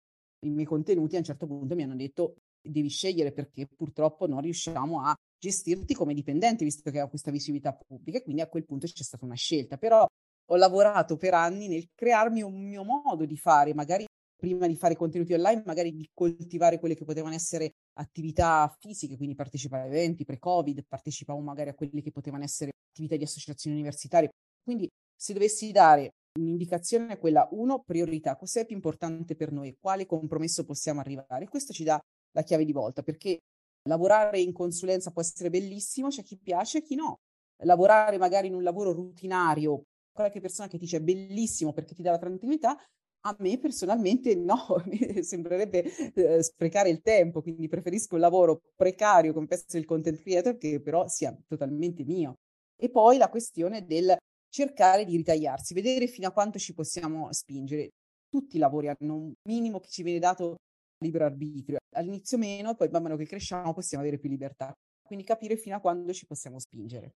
i 0.45 0.49
miei 0.49 0.65
contenuti 0.65 1.15
a 1.15 1.19
un 1.19 1.25
certo 1.25 1.47
punto 1.47 1.75
mi 1.75 1.83
hanno 1.83 1.95
detto 1.95 2.37
devi 2.69 2.89
scegliere 2.89 3.31
perché 3.31 3.67
purtroppo 3.67 4.27
non 4.27 4.41
riusciamo 4.41 5.01
a 5.01 5.15
gestirti 5.37 5.93
come 5.93 6.13
dipendente 6.13 6.63
visto 6.63 6.89
che 6.91 7.01
ho 7.01 7.07
questa 7.07 7.31
visibilità 7.31 7.73
pubblica 7.73 8.17
e 8.17 8.23
quindi 8.23 8.41
a 8.41 8.47
quel 8.47 8.65
punto 8.65 8.87
c'è 8.87 9.03
stata 9.03 9.25
una 9.25 9.35
scelta, 9.35 9.77
però 9.77 10.05
ho 10.47 10.55
lavorato 10.55 11.17
per 11.17 11.33
anni 11.33 11.67
nel 11.67 11.89
crearmi 11.93 12.41
un 12.41 12.67
mio 12.67 12.83
modo 12.83 13.25
di 13.25 13.37
fare, 13.37 13.73
magari 13.73 14.05
prima 14.35 14.67
di 14.67 14.75
fare 14.75 14.95
contenuti 14.95 15.33
online, 15.33 15.63
magari 15.65 15.95
di 15.95 16.07
coltivare 16.13 16.79
quelle 16.79 16.95
che 16.95 17.05
potevano 17.05 17.33
essere 17.33 17.71
attività 17.97 18.75
fisiche, 18.79 19.15
quindi 19.17 19.33
partecipare 19.35 19.83
a 19.83 19.87
eventi 19.87 20.23
pre-Covid, 20.23 20.85
partecipavo 20.87 21.39
magari 21.39 21.69
a 21.69 21.73
quelle 21.73 22.01
che 22.01 22.11
potevano 22.11 22.43
essere 22.43 22.71
attività 22.91 23.15
di 23.15 23.23
associazioni 23.23 23.75
universitarie. 23.75 24.29
Quindi 24.63 24.87
se 25.15 25.33
dovessi 25.33 25.71
dare 25.71 26.11
un'indicazione 26.39 27.13
è 27.13 27.17
quella, 27.17 27.47
uno, 27.51 27.81
priorità, 27.81 28.35
cos'è 28.35 28.65
più 28.65 28.75
importante 28.75 29.35
per 29.35 29.51
noi, 29.51 29.77
quale 29.79 30.05
compromesso 30.05 30.65
possiamo 30.65 30.99
arrivare. 30.99 31.47
Questo 31.47 31.73
ci 31.73 31.83
dà 31.83 31.99
la 32.35 32.43
chiave 32.43 32.65
di 32.65 32.73
volta, 32.73 33.01
perché 33.01 33.39
lavorare 33.89 34.39
in 34.39 34.53
consulenza 34.53 35.11
può 35.11 35.21
essere 35.21 35.49
bellissimo, 35.49 36.09
c'è 36.09 36.23
chi 36.23 36.37
piace 36.37 36.79
e 36.79 36.81
chi 36.81 36.95
no. 36.95 37.19
Lavorare 37.63 38.17
magari 38.17 38.47
in 38.47 38.53
un 38.55 38.63
lavoro 38.63 38.91
rutinario, 38.91 39.83
qualche 40.11 40.41
persona 40.41 40.67
che 40.67 40.77
ti 40.77 40.83
dice 40.83 41.01
bellissimo 41.01 41.73
perché 41.73 41.95
ti 41.95 42.01
dà 42.01 42.11
la 42.11 42.17
tranquillità, 42.17 42.77
a 43.27 43.35
me 43.39 43.57
personalmente 43.57 44.35
no, 44.35 44.57
mi 44.85 45.23
sembrerebbe 45.23 45.83
eh, 46.13 46.43
sprecare 46.43 46.89
il 46.89 47.01
tempo, 47.01 47.41
quindi 47.41 47.67
preferisco 47.67 48.15
un 48.15 48.21
lavoro 48.21 48.61
precario 48.75 49.33
come 49.33 49.47
può 49.47 49.55
essere 49.55 49.79
il 49.79 49.85
content 49.85 50.19
creator 50.21 50.57
che 50.57 50.81
però 50.81 51.07
sia 51.07 51.35
totalmente 51.47 52.03
mio. 52.03 52.35
E 52.77 52.89
poi 52.89 53.17
la 53.17 53.29
questione 53.29 53.85
del 53.85 54.15
cercare 54.49 55.05
di 55.05 55.15
ritagliarsi, 55.17 55.73
vedere 55.73 56.07
fino 56.07 56.27
a 56.27 56.31
quanto 56.31 56.59
ci 56.59 56.73
possiamo 56.73 57.31
spingere. 57.31 57.89
Tutti 58.29 58.57
i 58.57 58.59
lavori 58.59 58.89
hanno 58.89 59.15
un 59.15 59.33
minimo 59.47 59.79
che 59.79 59.89
ci 59.89 60.03
viene 60.03 60.19
dato 60.19 60.55
libero 60.99 61.25
arbitrio. 61.25 61.77
All'inizio 61.95 62.37
meno, 62.37 62.75
poi 62.75 62.89
man 62.89 63.03
mano 63.03 63.15
che 63.15 63.25
cresciamo 63.25 63.73
possiamo 63.73 64.03
avere 64.03 64.19
più 64.19 64.29
libertà. 64.29 64.73
Quindi 65.01 65.25
capire 65.25 65.57
fino 65.57 65.75
a 65.75 65.79
quando 65.79 66.13
ci 66.13 66.25
possiamo 66.25 66.59
spingere. 66.59 67.15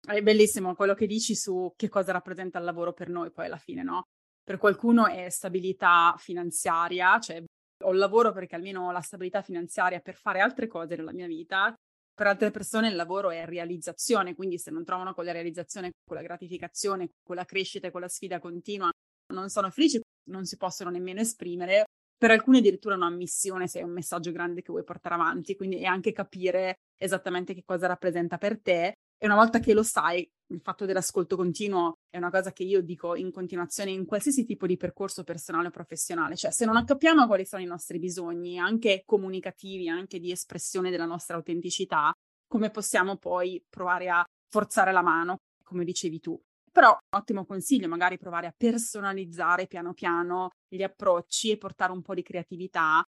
È 0.00 0.22
bellissimo 0.22 0.74
quello 0.74 0.94
che 0.94 1.06
dici 1.06 1.34
su 1.34 1.72
che 1.76 1.88
cosa 1.88 2.12
rappresenta 2.12 2.58
il 2.58 2.64
lavoro 2.64 2.92
per 2.92 3.10
noi 3.10 3.30
poi 3.30 3.46
alla 3.46 3.58
fine, 3.58 3.82
no? 3.82 4.04
Per 4.42 4.56
qualcuno 4.56 5.06
è 5.06 5.28
stabilità 5.28 6.14
finanziaria, 6.16 7.18
cioè 7.18 7.42
ho 7.84 7.92
il 7.92 7.98
lavoro 7.98 8.32
perché 8.32 8.56
almeno 8.56 8.86
ho 8.86 8.92
la 8.92 9.02
stabilità 9.02 9.42
finanziaria 9.42 10.00
per 10.00 10.14
fare 10.14 10.40
altre 10.40 10.66
cose 10.66 10.96
nella 10.96 11.12
mia 11.12 11.26
vita. 11.26 11.74
Per 12.14 12.26
altre 12.26 12.50
persone 12.50 12.88
il 12.88 12.96
lavoro 12.96 13.30
è 13.30 13.44
realizzazione, 13.44 14.34
quindi 14.34 14.58
se 14.58 14.70
non 14.70 14.84
trovano 14.84 15.14
quella 15.14 15.32
realizzazione, 15.32 15.90
quella 16.04 16.22
gratificazione, 16.22 17.10
quella 17.22 17.44
crescita 17.44 17.86
e 17.86 17.90
quella 17.90 18.08
sfida 18.08 18.38
continua, 18.38 18.90
non 19.32 19.48
sono 19.48 19.70
felici, 19.70 20.00
non 20.30 20.44
si 20.44 20.56
possono 20.56 20.90
nemmeno 20.90 21.20
esprimere. 21.20 21.84
Per 22.20 22.30
alcuni 22.30 22.58
addirittura 22.58 22.96
una 22.96 23.08
missione 23.08 23.66
se 23.66 23.80
è 23.80 23.82
un 23.82 23.92
messaggio 23.92 24.30
grande 24.30 24.60
che 24.60 24.70
vuoi 24.70 24.84
portare 24.84 25.14
avanti, 25.14 25.56
quindi 25.56 25.78
è 25.78 25.86
anche 25.86 26.12
capire 26.12 26.80
esattamente 26.98 27.54
che 27.54 27.62
cosa 27.64 27.86
rappresenta 27.86 28.36
per 28.36 28.60
te 28.60 28.92
e 29.16 29.24
una 29.24 29.36
volta 29.36 29.58
che 29.58 29.72
lo 29.72 29.82
sai, 29.82 30.30
il 30.48 30.60
fatto 30.60 30.84
dell'ascolto 30.84 31.34
continuo 31.34 31.94
è 32.10 32.18
una 32.18 32.28
cosa 32.28 32.52
che 32.52 32.62
io 32.62 32.82
dico 32.82 33.14
in 33.14 33.30
continuazione 33.30 33.90
in 33.92 34.04
qualsiasi 34.04 34.44
tipo 34.44 34.66
di 34.66 34.76
percorso 34.76 35.24
personale 35.24 35.68
o 35.68 35.70
professionale, 35.70 36.36
cioè 36.36 36.50
se 36.50 36.66
non 36.66 36.84
capiamo 36.84 37.26
quali 37.26 37.46
sono 37.46 37.62
i 37.62 37.66
nostri 37.66 37.98
bisogni, 37.98 38.58
anche 38.58 39.00
comunicativi, 39.06 39.88
anche 39.88 40.18
di 40.18 40.30
espressione 40.30 40.90
della 40.90 41.06
nostra 41.06 41.36
autenticità, 41.36 42.12
come 42.46 42.68
possiamo 42.68 43.16
poi 43.16 43.64
provare 43.66 44.10
a 44.10 44.22
forzare 44.50 44.92
la 44.92 45.02
mano, 45.02 45.36
come 45.64 45.84
dicevi 45.84 46.20
tu. 46.20 46.38
Però 46.72 46.96
ottimo 47.16 47.44
consiglio, 47.44 47.88
magari 47.88 48.16
provare 48.16 48.46
a 48.46 48.54
personalizzare 48.56 49.66
piano 49.66 49.92
piano 49.92 50.50
gli 50.68 50.82
approcci 50.82 51.50
e 51.50 51.58
portare 51.58 51.92
un 51.92 52.02
po' 52.02 52.14
di 52.14 52.22
creatività. 52.22 53.02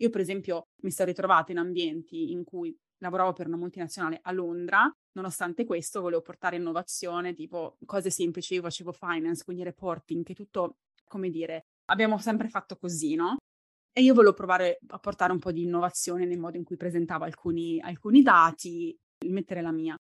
Io, 0.00 0.10
per 0.10 0.20
esempio, 0.20 0.64
mi 0.82 0.90
sono 0.90 1.08
ritrovata 1.08 1.52
in 1.52 1.58
ambienti 1.58 2.32
in 2.32 2.42
cui 2.42 2.76
lavoravo 2.98 3.32
per 3.32 3.46
una 3.46 3.56
multinazionale 3.56 4.18
a 4.22 4.32
Londra, 4.32 4.90
nonostante 5.12 5.64
questo 5.64 6.00
volevo 6.00 6.22
portare 6.22 6.56
innovazione, 6.56 7.34
tipo 7.34 7.76
cose 7.84 8.10
semplici, 8.10 8.54
io 8.54 8.62
facevo 8.62 8.92
finance, 8.92 9.44
quindi 9.44 9.62
reporting, 9.62 10.24
che 10.24 10.34
tutto, 10.34 10.78
come 11.04 11.30
dire, 11.30 11.66
abbiamo 11.86 12.18
sempre 12.18 12.48
fatto 12.48 12.76
così, 12.76 13.14
no? 13.14 13.36
E 13.92 14.02
io 14.02 14.14
volevo 14.14 14.34
provare 14.34 14.78
a 14.88 14.98
portare 14.98 15.32
un 15.32 15.38
po' 15.38 15.52
di 15.52 15.62
innovazione 15.62 16.24
nel 16.26 16.38
modo 16.38 16.56
in 16.56 16.64
cui 16.64 16.76
presentavo 16.76 17.24
alcuni, 17.24 17.80
alcuni 17.80 18.22
dati, 18.22 18.96
mettere 19.26 19.62
la 19.62 19.70
mia. 19.70 19.96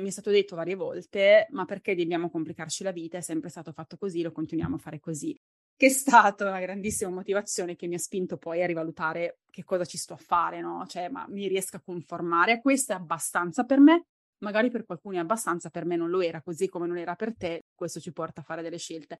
Mi 0.00 0.08
è 0.08 0.10
stato 0.10 0.30
detto 0.30 0.54
varie 0.54 0.76
volte, 0.76 1.48
ma 1.50 1.64
perché 1.64 1.94
dobbiamo 1.94 2.30
complicarci 2.30 2.84
la 2.84 2.92
vita? 2.92 3.18
È 3.18 3.20
sempre 3.20 3.48
stato 3.48 3.72
fatto 3.72 3.96
così, 3.96 4.22
lo 4.22 4.32
continuiamo 4.32 4.76
a 4.76 4.78
fare 4.78 5.00
così 5.00 5.36
che 5.78 5.86
è 5.86 5.90
stata 5.90 6.48
una 6.48 6.58
grandissima 6.58 7.08
motivazione 7.08 7.76
che 7.76 7.86
mi 7.86 7.94
ha 7.94 8.00
spinto 8.00 8.36
poi 8.36 8.60
a 8.60 8.66
rivalutare 8.66 9.38
che 9.48 9.62
cosa 9.62 9.84
ci 9.84 9.96
sto 9.96 10.14
a 10.14 10.16
fare, 10.16 10.60
no? 10.60 10.84
Cioè, 10.88 11.08
ma 11.08 11.24
mi 11.28 11.46
riesco 11.46 11.76
a 11.76 11.80
conformare 11.80 12.50
a 12.50 12.60
questo, 12.60 12.94
è 12.94 12.96
abbastanza 12.96 13.62
per 13.62 13.78
me, 13.78 14.02
magari 14.38 14.70
per 14.70 14.84
qualcuno 14.84 15.18
è 15.18 15.20
abbastanza, 15.20 15.70
per 15.70 15.84
me 15.84 15.94
non 15.94 16.10
lo 16.10 16.20
era, 16.20 16.42
così 16.42 16.68
come 16.68 16.88
non 16.88 16.98
era 16.98 17.14
per 17.14 17.36
te, 17.36 17.60
questo 17.76 18.00
ci 18.00 18.10
porta 18.10 18.40
a 18.40 18.44
fare 18.44 18.60
delle 18.60 18.76
scelte. 18.76 19.18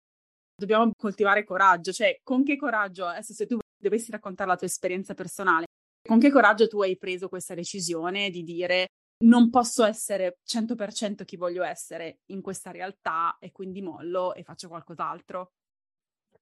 Dobbiamo 0.52 0.90
coltivare 0.98 1.44
coraggio, 1.44 1.92
cioè 1.92 2.18
con 2.24 2.42
che 2.42 2.56
coraggio, 2.56 3.06
adesso 3.06 3.34
se 3.34 3.46
tu 3.46 3.58
dovessi 3.80 4.10
raccontare 4.10 4.50
la 4.50 4.56
tua 4.56 4.66
esperienza 4.66 5.14
personale, 5.14 5.66
con 6.04 6.18
che 6.18 6.32
coraggio 6.32 6.66
tu 6.66 6.82
hai 6.82 6.96
preso 6.96 7.28
questa 7.28 7.54
decisione 7.54 8.30
di 8.30 8.42
dire 8.42 8.88
non 9.24 9.50
posso 9.50 9.84
essere 9.84 10.38
100% 10.44 11.24
chi 11.24 11.36
voglio 11.36 11.62
essere 11.62 12.20
in 12.26 12.40
questa 12.40 12.70
realtà 12.70 13.36
e 13.38 13.50
quindi 13.52 13.82
mollo 13.82 14.34
e 14.34 14.42
faccio 14.42 14.68
qualcos'altro? 14.68 15.52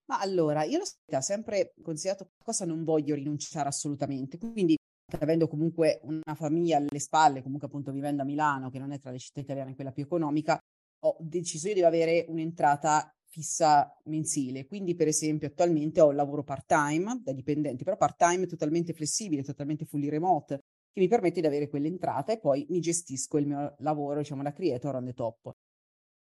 Ma 0.06 0.20
allora, 0.20 0.62
io 0.64 0.80
ho 0.80 1.20
sempre 1.20 1.72
considerato 1.82 2.30
cosa 2.42 2.64
non 2.64 2.84
voglio 2.84 3.14
rinunciare 3.14 3.68
assolutamente, 3.68 4.38
quindi 4.38 4.76
avendo 5.18 5.48
comunque 5.48 6.00
una 6.02 6.34
famiglia 6.34 6.76
alle 6.76 6.98
spalle, 6.98 7.42
comunque 7.42 7.66
appunto 7.66 7.90
vivendo 7.92 8.22
a 8.22 8.24
Milano, 8.24 8.70
che 8.70 8.78
non 8.78 8.92
è 8.92 8.98
tra 8.98 9.10
le 9.10 9.18
città 9.18 9.40
italiane 9.40 9.74
quella 9.74 9.92
più 9.92 10.04
economica, 10.04 10.58
ho 11.04 11.16
deciso 11.20 11.68
io 11.68 11.74
di 11.74 11.82
avere 11.82 12.24
un'entrata 12.28 13.10
fissa 13.24 13.92
mensile. 14.04 14.66
Quindi, 14.66 14.94
per 14.94 15.08
esempio, 15.08 15.48
attualmente 15.48 16.00
ho 16.00 16.08
un 16.08 16.16
lavoro 16.16 16.42
part-time 16.42 17.20
da 17.22 17.32
dipendente, 17.32 17.84
però 17.84 17.96
part-time 17.96 18.46
totalmente 18.46 18.92
flessibile, 18.92 19.42
totalmente 19.42 19.84
fully 19.84 20.08
remote, 20.08 20.60
che 20.96 21.02
mi 21.02 21.08
permette 21.08 21.42
di 21.42 21.46
avere 21.46 21.68
quell'entrata 21.68 22.32
e 22.32 22.38
poi 22.38 22.64
mi 22.70 22.80
gestisco 22.80 23.36
il 23.36 23.46
mio 23.46 23.74
lavoro, 23.80 24.20
diciamo, 24.20 24.42
da 24.42 24.52
creator 24.52 24.94
on 24.94 25.04
the 25.04 25.12
top. 25.12 25.54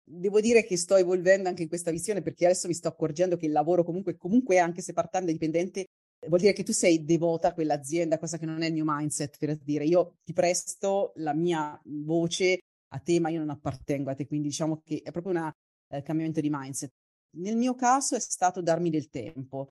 Devo 0.04 0.40
dire 0.40 0.64
che 0.64 0.76
sto 0.76 0.94
evolvendo 0.94 1.48
anche 1.48 1.62
in 1.62 1.68
questa 1.68 1.90
visione 1.90 2.22
perché 2.22 2.44
adesso 2.44 2.68
mi 2.68 2.74
sto 2.74 2.86
accorgendo 2.86 3.36
che 3.36 3.46
il 3.46 3.52
lavoro 3.52 3.82
comunque, 3.82 4.16
comunque 4.16 4.58
anche 4.60 4.80
se 4.80 4.92
part-time 4.92 5.32
dipendente, 5.32 5.86
vuol 6.28 6.38
dire 6.38 6.52
che 6.52 6.62
tu 6.62 6.70
sei 6.70 7.04
devota 7.04 7.48
a 7.48 7.52
quell'azienda, 7.52 8.18
cosa 8.18 8.38
che 8.38 8.46
non 8.46 8.62
è 8.62 8.68
il 8.68 8.72
mio 8.72 8.84
mindset, 8.86 9.38
per 9.38 9.56
dire. 9.56 9.84
Io 9.86 10.18
ti 10.22 10.32
presto 10.32 11.12
la 11.16 11.34
mia 11.34 11.80
voce 12.04 12.60
a 12.92 12.98
te, 13.00 13.18
ma 13.18 13.28
io 13.28 13.40
non 13.40 13.50
appartengo 13.50 14.10
a 14.10 14.14
te, 14.14 14.28
quindi 14.28 14.48
diciamo 14.48 14.82
che 14.84 15.00
è 15.02 15.10
proprio 15.10 15.32
un 15.32 15.52
eh, 15.88 16.02
cambiamento 16.02 16.40
di 16.40 16.48
mindset. 16.48 16.92
Nel 17.38 17.56
mio 17.56 17.74
caso 17.74 18.14
è 18.14 18.20
stato 18.20 18.62
darmi 18.62 18.88
del 18.90 19.08
tempo, 19.08 19.70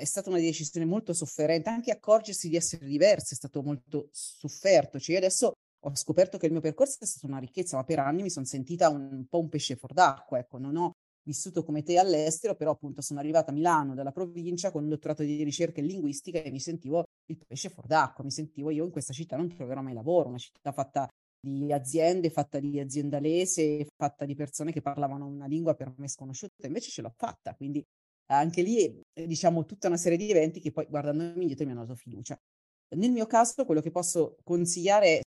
è 0.00 0.04
stata 0.04 0.30
una 0.30 0.38
decisione 0.38 0.86
molto 0.86 1.12
sofferente, 1.12 1.68
anche 1.68 1.90
accorgersi 1.90 2.48
di 2.48 2.56
essere 2.56 2.86
diverso 2.86 3.34
è 3.34 3.36
stato 3.36 3.62
molto 3.62 4.08
sofferto, 4.12 4.98
cioè 4.98 5.16
adesso 5.16 5.52
ho 5.82 5.94
scoperto 5.94 6.38
che 6.38 6.46
il 6.46 6.52
mio 6.52 6.60
percorso 6.60 6.98
è 7.00 7.06
stata 7.06 7.26
una 7.26 7.38
ricchezza, 7.38 7.76
ma 7.76 7.84
per 7.84 7.98
anni 8.00 8.22
mi 8.22 8.30
sono 8.30 8.46
sentita 8.46 8.88
un, 8.88 9.08
un 9.12 9.26
po' 9.26 9.40
un 9.40 9.48
pesce 9.48 9.76
fuor 9.76 9.92
d'acqua, 9.92 10.38
ecco, 10.38 10.58
non 10.58 10.76
ho 10.76 10.92
vissuto 11.22 11.62
come 11.62 11.82
te 11.82 11.98
all'estero, 11.98 12.54
però 12.54 12.72
appunto 12.72 13.02
sono 13.02 13.20
arrivata 13.20 13.50
a 13.50 13.54
Milano 13.54 13.94
dalla 13.94 14.12
provincia 14.12 14.70
con 14.70 14.84
un 14.84 14.88
dottorato 14.88 15.22
di 15.22 15.42
ricerca 15.44 15.80
in 15.80 15.86
linguistica 15.86 16.40
e 16.40 16.50
mi 16.50 16.60
sentivo 16.60 17.04
il 17.26 17.38
pesce 17.46 17.68
fuor 17.68 17.86
d'acqua, 17.86 18.24
mi 18.24 18.30
sentivo 18.30 18.70
io 18.70 18.84
in 18.84 18.90
questa 18.90 19.12
città 19.12 19.36
non 19.36 19.48
troverò 19.48 19.82
mai 19.82 19.94
lavoro, 19.94 20.28
una 20.28 20.38
città 20.38 20.72
fatta 20.72 21.08
di 21.42 21.72
aziende, 21.72 22.30
fatta 22.30 22.58
di 22.58 22.78
aziendalese, 22.78 23.86
fatta 23.96 24.24
di 24.24 24.34
persone 24.34 24.72
che 24.72 24.82
parlavano 24.82 25.26
una 25.26 25.46
lingua 25.46 25.74
per 25.74 25.92
me 25.96 26.08
sconosciuta, 26.08 26.66
invece 26.66 26.90
ce 26.90 27.02
l'ho 27.02 27.12
fatta, 27.16 27.54
quindi 27.54 27.82
anche 28.38 28.62
lì 28.62 29.00
diciamo 29.12 29.64
tutta 29.64 29.88
una 29.88 29.96
serie 29.96 30.18
di 30.18 30.30
eventi 30.30 30.60
che 30.60 30.70
poi 30.72 30.86
guardandomi 30.86 31.40
indietro 31.40 31.64
mi 31.66 31.72
hanno 31.72 31.84
dato 31.84 31.96
fiducia. 31.96 32.36
Nel 32.96 33.10
mio 33.10 33.26
caso 33.26 33.64
quello 33.64 33.80
che 33.80 33.90
posso 33.90 34.36
consigliare 34.42 35.22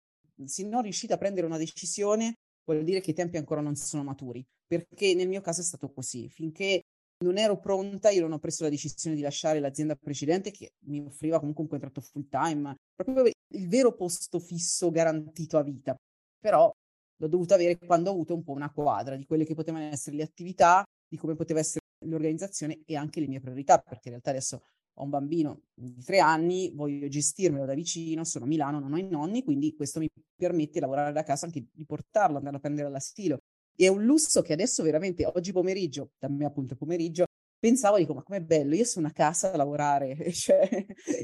se 0.45 0.67
non 0.67 0.83
riuscite 0.83 1.13
a 1.13 1.19
prendere 1.19 1.47
una 1.47 1.59
decisione, 1.59 2.35
vuol 2.65 2.85
dire 2.85 3.01
che 3.01 3.11
i 3.11 3.15
tempi 3.15 3.37
ancora 3.37 3.61
non 3.61 3.77
sono 3.77 4.03
maturi, 4.03 4.43
perché 4.67 5.15
nel 5.15 5.29
mio 5.29 5.41
caso 5.41 5.61
è 5.61 5.65
stato 5.65 5.93
così. 5.93 6.29
Finché 6.29 6.81
non 7.25 7.39
ero 7.39 7.59
pronta, 7.61 8.11
io 8.11 8.23
non 8.23 8.33
ho 8.33 8.39
preso 8.39 8.65
la 8.65 8.71
decisione 8.71 9.15
di 9.15 9.23
lasciare 9.23 9.61
l'azienda 9.61 9.95
precedente 9.95 10.51
che 10.51 10.71
mi 10.87 11.01
offriva 11.01 11.39
comunque 11.39 11.63
un 11.63 11.69
contratto 11.71 12.01
full 12.01 12.29
time, 12.29 12.75
proprio 12.95 13.33
il 13.55 13.69
vero 13.69 13.95
posto 13.95 14.41
fisso 14.41 14.91
garantito 14.91 15.59
a 15.59 15.63
vita. 15.63 15.95
Però 16.41 16.71
l'ho 17.17 17.29
dovuta 17.29 17.55
avere 17.55 17.79
quando 17.79 18.11
ho 18.11 18.13
avuto 18.15 18.35
un 18.35 18.43
po' 18.43 18.53
una 18.53 18.73
quadra 18.73 19.15
di 19.17 19.25
quelle 19.25 19.45
che 19.45 19.55
potevano 19.55 19.85
essere 19.85 20.17
le 20.17 20.25
attività, 20.25 20.83
di 21.09 21.17
come 21.17 21.37
poteva 21.37 21.61
essere 21.61 21.82
l'organizzazione 22.05 22.83
e 22.85 22.97
anche 22.97 23.21
le 23.21 23.27
mie 23.27 23.41
priorità, 23.41 23.79
perché 23.79 24.03
in 24.05 24.11
realtà 24.11 24.31
adesso 24.31 24.63
ho 24.95 25.05
un 25.05 25.11
bambino 25.11 25.63
di 25.75 26.03
tre 26.05 26.19
anni, 26.19 26.71
voglio 26.75 27.09
gestirmelo 27.09 27.65
da 27.65 27.75
vicino, 27.75 28.25
sono 28.25 28.45
a 28.45 28.49
Milano, 28.49 28.79
non 28.79 28.93
ho 28.93 28.99
i 28.99 29.09
nonni, 29.09 29.43
quindi 29.43 29.75
questo 29.75 29.99
mi 30.01 30.09
permette 30.37 30.73
di 30.75 30.81
lavorare 30.81 31.13
da 31.13 31.23
casa 31.23 31.47
anche 31.47 31.67
di 31.73 31.85
portarlo, 31.85 32.37
andare 32.37 32.57
a 32.57 32.61
prendere 32.61 32.89
all'asilo. 32.89 33.39
E 33.75 33.87
è 33.87 33.89
un 33.89 34.05
lusso 34.05 34.43
che 34.43 34.53
adesso 34.53 34.83
veramente, 34.83 35.25
oggi 35.25 35.53
pomeriggio, 35.53 36.11
da 36.19 36.29
me 36.29 36.45
appunto 36.45 36.77
pomeriggio, 36.77 37.25
pensavo, 37.59 37.97
dico, 37.97 38.13
ma 38.13 38.23
com'è 38.23 38.43
bello, 38.43 38.75
io 38.75 38.85
sono 38.85 39.07
a 39.07 39.13
casa 39.13 39.53
a 39.53 39.57
lavorare, 39.57 40.17
cioè 40.33 40.69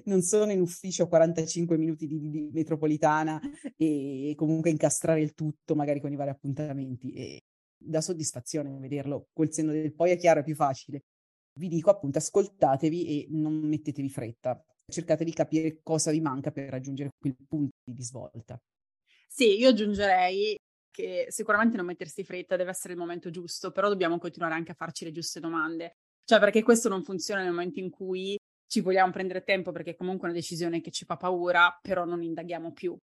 non 0.05 0.23
sono 0.23 0.53
in 0.53 0.61
ufficio 0.61 1.03
a 1.03 1.09
45 1.09 1.77
minuti 1.77 2.07
di, 2.07 2.31
di, 2.31 2.49
metropolitana 2.53 3.41
e 3.77 4.35
comunque 4.37 4.71
incastrare 4.71 5.21
il 5.21 5.35
tutto 5.35 5.75
magari 5.75 6.01
con 6.01 6.13
i 6.13 6.17
vari 6.17 6.31
appuntamenti. 6.31 7.13
E 7.13 7.43
da 7.79 8.01
soddisfazione 8.01 8.77
vederlo 8.79 9.29
col 9.33 9.53
senno 9.53 9.73
del 9.73 9.95
poi 9.95 10.11
è 10.11 10.17
chiaro, 10.17 10.41
è 10.41 10.45
più 10.45 10.55
facile. 10.55 11.03
Vi 11.59 11.69
dico 11.69 11.91
appunto, 11.91 12.19
ascoltatevi 12.19 13.07
e 13.07 13.27
non 13.31 13.55
mettetevi 13.55 14.09
fretta. 14.09 14.63
Cercate 14.87 15.25
di 15.25 15.33
capire 15.33 15.81
cosa 15.83 16.11
vi 16.11 16.21
manca 16.21 16.51
per 16.51 16.71
raggiungere 16.71 17.11
quel 17.19 17.37
punto 17.47 17.77
di 17.85 18.03
svolta. 18.03 18.61
Sì, 19.27 19.59
io 19.59 19.69
aggiungerei 19.69 20.57
che 20.91 21.27
sicuramente 21.29 21.77
non 21.77 21.87
mettersi 21.87 22.25
fretta 22.25 22.57
deve 22.57 22.71
essere 22.71 22.95
il 22.95 22.99
momento 22.99 23.31
giusto, 23.31 23.71
però 23.71 23.89
dobbiamo 23.89 24.19
continuare 24.19 24.55
anche 24.55 24.73
a 24.73 24.75
farci 24.75 25.05
le 25.05 25.13
giuste 25.13 25.41
domande. 25.41 25.93
Cioè, 26.25 26.41
perché 26.41 26.63
questo 26.63 26.89
non 26.89 27.05
funziona 27.05 27.43
nel 27.43 27.53
momento 27.53 27.79
in 27.81 27.91
cui 27.91 28.37
ci 28.67 28.81
vogliamo 28.81 29.13
prendere 29.13 29.43
tempo 29.43 29.73
perché 29.73 29.95
comunque 29.95 30.29
è 30.29 30.31
una 30.31 30.41
decisione 30.41 30.81
che 30.81 30.91
ci 30.91 31.05
fa 31.05 31.17
paura, 31.17 31.79
però 31.81 32.05
non 32.05 32.23
indaghiamo 32.23 32.73
più. 32.73 32.97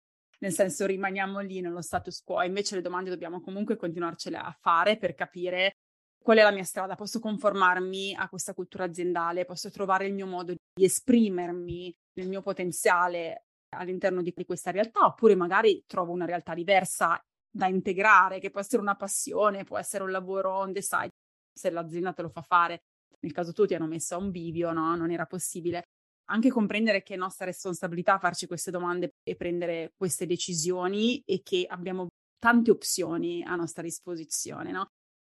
Nel 0.44 0.52
senso, 0.52 0.84
rimaniamo 0.84 1.40
lì 1.40 1.62
nello 1.62 1.80
status 1.80 2.22
quo. 2.22 2.42
Invece 2.42 2.74
le 2.74 2.82
domande 2.82 3.08
dobbiamo 3.08 3.40
comunque 3.40 3.76
continuarcele 3.76 4.36
a 4.36 4.54
fare 4.60 4.98
per 4.98 5.14
capire 5.14 5.78
qual 6.22 6.36
è 6.36 6.42
la 6.42 6.50
mia 6.50 6.64
strada. 6.64 6.96
Posso 6.96 7.18
conformarmi 7.18 8.14
a 8.14 8.28
questa 8.28 8.52
cultura 8.52 8.84
aziendale, 8.84 9.46
posso 9.46 9.70
trovare 9.70 10.06
il 10.06 10.12
mio 10.12 10.26
modo 10.26 10.52
di 10.52 10.84
esprimermi 10.84 11.90
nel 12.18 12.28
mio 12.28 12.42
potenziale 12.42 13.46
all'interno 13.70 14.20
di 14.20 14.34
questa 14.44 14.70
realtà, 14.70 15.06
oppure 15.06 15.34
magari 15.34 15.82
trovo 15.86 16.12
una 16.12 16.26
realtà 16.26 16.52
diversa 16.52 17.18
da 17.50 17.66
integrare, 17.66 18.38
che 18.38 18.50
può 18.50 18.60
essere 18.60 18.82
una 18.82 18.96
passione, 18.96 19.64
può 19.64 19.78
essere 19.78 20.04
un 20.04 20.10
lavoro 20.10 20.58
on 20.58 20.74
the 20.74 20.82
side, 20.82 21.08
se 21.54 21.70
l'azienda 21.70 22.12
te 22.12 22.20
lo 22.20 22.28
fa 22.28 22.42
fare 22.42 22.82
nel 23.24 23.32
caso 23.32 23.52
tu 23.52 23.64
ti 23.64 23.74
hanno 23.74 23.86
messo 23.86 24.14
a 24.14 24.18
un 24.18 24.30
bivio, 24.30 24.72
no? 24.72 24.94
Non 24.94 25.10
era 25.10 25.24
possibile. 25.24 25.84
Anche 26.26 26.50
comprendere 26.50 27.02
che 27.02 27.14
è 27.14 27.16
nostra 27.16 27.44
responsabilità 27.44 28.18
farci 28.18 28.46
queste 28.46 28.70
domande 28.70 29.10
e 29.22 29.36
prendere 29.36 29.92
queste 29.96 30.26
decisioni 30.26 31.22
e 31.24 31.42
che 31.42 31.66
abbiamo 31.68 32.08
tante 32.38 32.70
opzioni 32.70 33.42
a 33.42 33.54
nostra 33.56 33.82
disposizione, 33.82 34.70
no? 34.70 34.86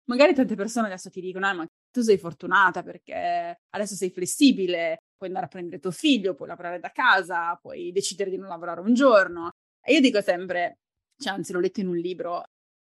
Magari 0.05 0.35
tante 0.35 0.55
persone 0.55 0.89
adesso 0.89 1.11
ti 1.11 1.21
dicono, 1.21 1.49
eh, 1.49 1.53
ma 1.55 1.67
tu 1.91 2.01
sei 2.03 2.19
fortunata 2.19 2.83
perché 2.83 3.57
adesso 3.71 3.95
sei 3.95 4.11
flessibile, 4.11 4.99
puoi 5.17 5.29
andare 5.29 5.47
a 5.47 5.49
prendere 5.49 5.79
tuo 5.79 5.91
figlio, 5.93 6.35
puoi 6.35 6.49
lavorare 6.49 6.81
da 6.81 6.91
casa, 6.91 7.55
puoi 7.61 7.93
decidere 7.93 8.31
di 8.31 8.37
non 8.37 8.49
lavorare 8.49 8.81
un 8.81 8.95
giorno. 8.95 9.51
E 9.81 9.95
io 9.95 10.01
dico 10.01 10.21
sempre, 10.21 10.79
cioè, 11.17 11.33
anzi 11.35 11.53
l'ho 11.53 11.61
letto 11.61 11.81
in 11.81 11.89
un 11.89 11.97
libro, 11.97 12.43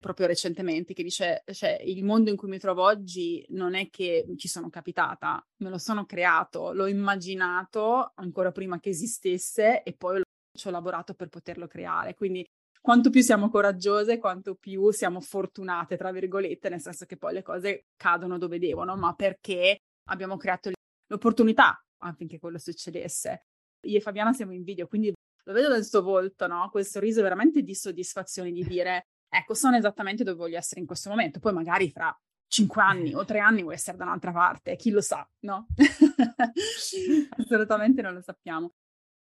proprio 0.07 0.29
recentemente 0.29 0.95
che 0.95 1.03
dice, 1.03 1.43
cioè, 1.53 1.83
il 1.85 2.05
mondo 2.05 2.31
in 2.31 2.37
cui 2.37 2.49
mi 2.49 2.61
trovo 2.61 2.85
oggi 2.85 3.45
non 3.49 3.75
è 3.75 3.91
che 3.91 4.25
ci 4.37 4.47
sono 4.47 4.71
capitata, 4.71 5.45
me 5.63 5.69
lo 5.69 5.79
sono 5.79 6.07
creato, 6.07 6.73
l'ho 6.73 6.87
immaginato 6.87 8.13
ancora 8.15 8.53
prima 8.53 8.79
che 8.79 8.91
esistesse 8.91 9.83
e 9.83 9.95
poi 9.95 10.23
ci 10.57 10.69
ho 10.69 10.71
lavorato 10.71 11.15
per 11.15 11.29
poterlo 11.29 11.67
creare. 11.67 12.15
Quindi 12.15 12.47
quanto 12.81 13.11
più 13.11 13.21
siamo 13.21 13.51
coraggiose, 13.51 14.19
quanto 14.19 14.55
più 14.55 14.93
siamo 14.93 15.21
fortunate, 15.21 15.97
tra 15.97 16.13
virgolette, 16.13 16.69
nel 16.69 16.81
senso 16.81 17.05
che 17.05 17.17
poi 17.17 17.33
le 17.33 17.43
cose 17.43 17.87
cadono 17.97 18.39
dove 18.39 18.61
devono, 18.61 18.95
ma 18.95 19.13
perché 19.15 19.79
abbiamo 20.09 20.37
creato 20.37 20.71
l'opportunità 21.09 21.85
affinché 21.99 22.39
quello 22.39 22.59
succedesse. 22.59 23.47
Io 23.87 23.99
e 23.99 24.01
Fabiana 24.01 24.33
siamo 24.33 24.53
in 24.53 24.63
video, 24.63 24.87
quindi 24.87 25.13
lo 25.43 25.53
vedo 25.53 25.69
nel 25.69 25.85
suo 25.85 26.03
volto, 26.03 26.47
no? 26.47 26.69
Quel 26.71 26.87
sorriso 26.87 27.23
veramente 27.23 27.63
di 27.63 27.75
soddisfazione 27.75 28.53
di 28.53 28.63
dire 28.71 29.07
ecco, 29.29 29.55
sono 29.55 29.77
esattamente 29.77 30.25
dove 30.25 30.37
voglio 30.37 30.59
essere 30.59 30.81
in 30.81 30.87
questo 30.87 31.11
momento. 31.11 31.41
Poi 31.41 31.53
magari 31.53 31.91
fra 31.91 32.17
cinque 32.49 32.83
anni 32.83 33.15
o 33.15 33.25
tre 33.25 33.41
anni 33.41 33.63
vuoi 33.63 33.75
essere 33.75 33.97
da 33.97 34.05
un'altra 34.05 34.33
parte, 34.33 34.77
chi 34.77 34.91
lo 34.91 35.01
sa, 35.01 35.29
no? 35.41 35.67
Assolutamente 37.37 38.03
non 38.03 38.15
lo 38.15 38.21
sappiamo. 38.21 38.75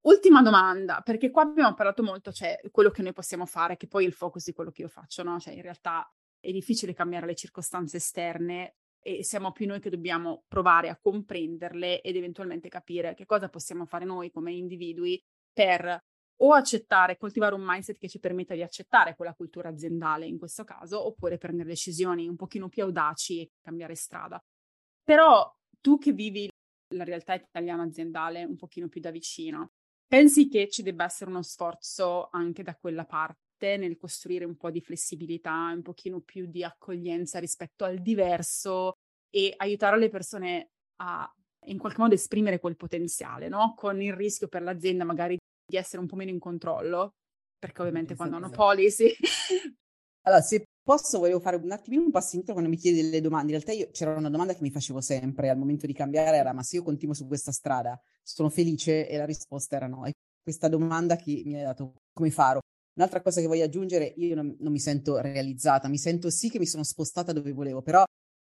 Ultima 0.01 0.41
domanda, 0.41 1.01
perché 1.01 1.31
qua 1.31 1.43
abbiamo 1.43 1.73
parlato 1.73 2.01
molto, 2.03 2.31
cioè 2.31 2.59
quello 2.71 2.91
che 2.91 3.01
noi 3.01 3.13
possiamo 3.13 3.45
fare, 3.45 3.75
che 3.75 3.87
poi 3.87 4.05
è 4.05 4.07
il 4.07 4.13
focus 4.13 4.45
di 4.45 4.53
quello 4.53 4.71
che 4.71 4.83
io 4.83 4.87
faccio, 4.87 5.23
no? 5.23 5.39
Cioè 5.39 5.53
in 5.53 5.61
realtà 5.61 6.09
è 6.39 6.51
difficile 6.51 6.93
cambiare 6.93 7.25
le 7.25 7.35
circostanze 7.35 7.97
esterne 7.97 8.75
e 8.99 9.23
siamo 9.23 9.51
più 9.51 9.65
noi 9.67 9.79
che 9.79 9.89
dobbiamo 9.89 10.43
provare 10.47 10.89
a 10.89 10.97
comprenderle 10.97 12.01
ed 12.01 12.15
eventualmente 12.15 12.69
capire 12.69 13.15
che 13.15 13.25
cosa 13.25 13.49
possiamo 13.49 13.85
fare 13.85 14.05
noi 14.05 14.31
come 14.31 14.53
individui 14.53 15.21
per 15.51 16.01
o 16.37 16.53
accettare, 16.53 17.17
coltivare 17.17 17.55
un 17.55 17.63
mindset 17.63 17.97
che 17.97 18.09
ci 18.09 18.19
permetta 18.19 18.53
di 18.53 18.61
accettare 18.61 19.15
quella 19.15 19.33
cultura 19.33 19.69
aziendale 19.69 20.25
in 20.25 20.37
questo 20.37 20.63
caso, 20.63 21.05
oppure 21.05 21.37
prendere 21.37 21.69
decisioni 21.69 22.27
un 22.27 22.35
pochino 22.35 22.69
più 22.69 22.83
audaci 22.83 23.41
e 23.41 23.51
cambiare 23.61 23.95
strada. 23.95 24.39
Però 25.03 25.51
tu 25.81 25.97
che 25.97 26.11
vivi 26.11 26.49
la 26.93 27.03
realtà 27.03 27.33
italiana 27.33 27.83
aziendale 27.83 28.43
un 28.43 28.55
pochino 28.55 28.87
più 28.87 29.01
da 29.01 29.11
vicino, 29.11 29.71
pensi 30.07 30.47
che 30.47 30.69
ci 30.69 30.83
debba 30.83 31.05
essere 31.05 31.29
uno 31.29 31.41
sforzo 31.41 32.29
anche 32.31 32.63
da 32.63 32.75
quella 32.75 33.05
parte 33.05 33.77
nel 33.77 33.97
costruire 33.97 34.45
un 34.45 34.55
po' 34.55 34.69
di 34.69 34.81
flessibilità, 34.81 35.71
un 35.73 35.81
pochino 35.81 36.21
più 36.21 36.45
di 36.45 36.63
accoglienza 36.63 37.39
rispetto 37.39 37.83
al 37.83 37.99
diverso 37.99 38.93
e 39.29 39.53
aiutare 39.57 39.97
le 39.97 40.09
persone 40.09 40.69
a 41.01 41.29
in 41.67 41.77
qualche 41.77 41.99
modo 41.99 42.13
esprimere 42.13 42.59
quel 42.59 42.75
potenziale, 42.75 43.49
no? 43.49 43.73
Con 43.75 44.01
il 44.01 44.13
rischio 44.13 44.47
per 44.47 44.61
l'azienda 44.61 45.03
magari 45.03 45.37
di 45.67 45.77
essere 45.77 46.01
un 46.01 46.07
po' 46.07 46.15
meno 46.15 46.31
in 46.31 46.39
controllo, 46.39 47.15
perché 47.59 47.81
ovviamente 47.81 48.13
esatto, 48.13 48.29
quando 48.29 48.45
hanno 48.45 48.53
esatto. 48.53 48.69
policy... 48.69 49.13
allora, 50.23 50.41
se 50.41 50.63
posso, 50.81 51.19
volevo 51.19 51.41
fare 51.41 51.57
un 51.57 51.71
attimino 51.71 52.03
un 52.03 52.11
passo 52.11 52.35
indietro 52.35 52.53
quando 52.53 52.69
mi 52.71 52.77
chiedi 52.77 53.01
delle 53.01 53.19
domande. 53.19 53.51
In 53.51 53.59
realtà 53.61 53.73
io, 53.73 53.89
c'era 53.91 54.15
una 54.15 54.29
domanda 54.29 54.53
che 54.53 54.61
mi 54.61 54.71
facevo 54.71 55.01
sempre 55.01 55.49
al 55.49 55.57
momento 55.57 55.85
di 55.85 55.93
cambiare, 55.93 56.37
era 56.37 56.53
ma 56.53 56.63
se 56.63 56.77
io 56.77 56.83
continuo 56.83 57.13
su 57.13 57.27
questa 57.27 57.51
strada, 57.51 57.99
sono 58.23 58.49
felice? 58.49 59.07
E 59.07 59.17
la 59.17 59.25
risposta 59.25 59.75
era 59.75 59.87
no. 59.87 60.05
E 60.05 60.13
questa 60.41 60.69
domanda 60.69 61.17
che 61.17 61.41
mi 61.45 61.55
hai 61.55 61.63
dato, 61.63 61.95
come 62.13 62.31
farò? 62.31 62.59
Un'altra 62.97 63.21
cosa 63.21 63.41
che 63.41 63.47
voglio 63.47 63.65
aggiungere, 63.65 64.13
io 64.15 64.33
non, 64.33 64.55
non 64.59 64.71
mi 64.71 64.79
sento 64.79 65.19
realizzata, 65.19 65.87
mi 65.87 65.97
sento 65.99 66.29
sì 66.29 66.49
che 66.49 66.57
mi 66.57 66.65
sono 66.65 66.83
spostata 66.83 67.31
dove 67.33 67.51
volevo, 67.51 67.81
però 67.81 68.03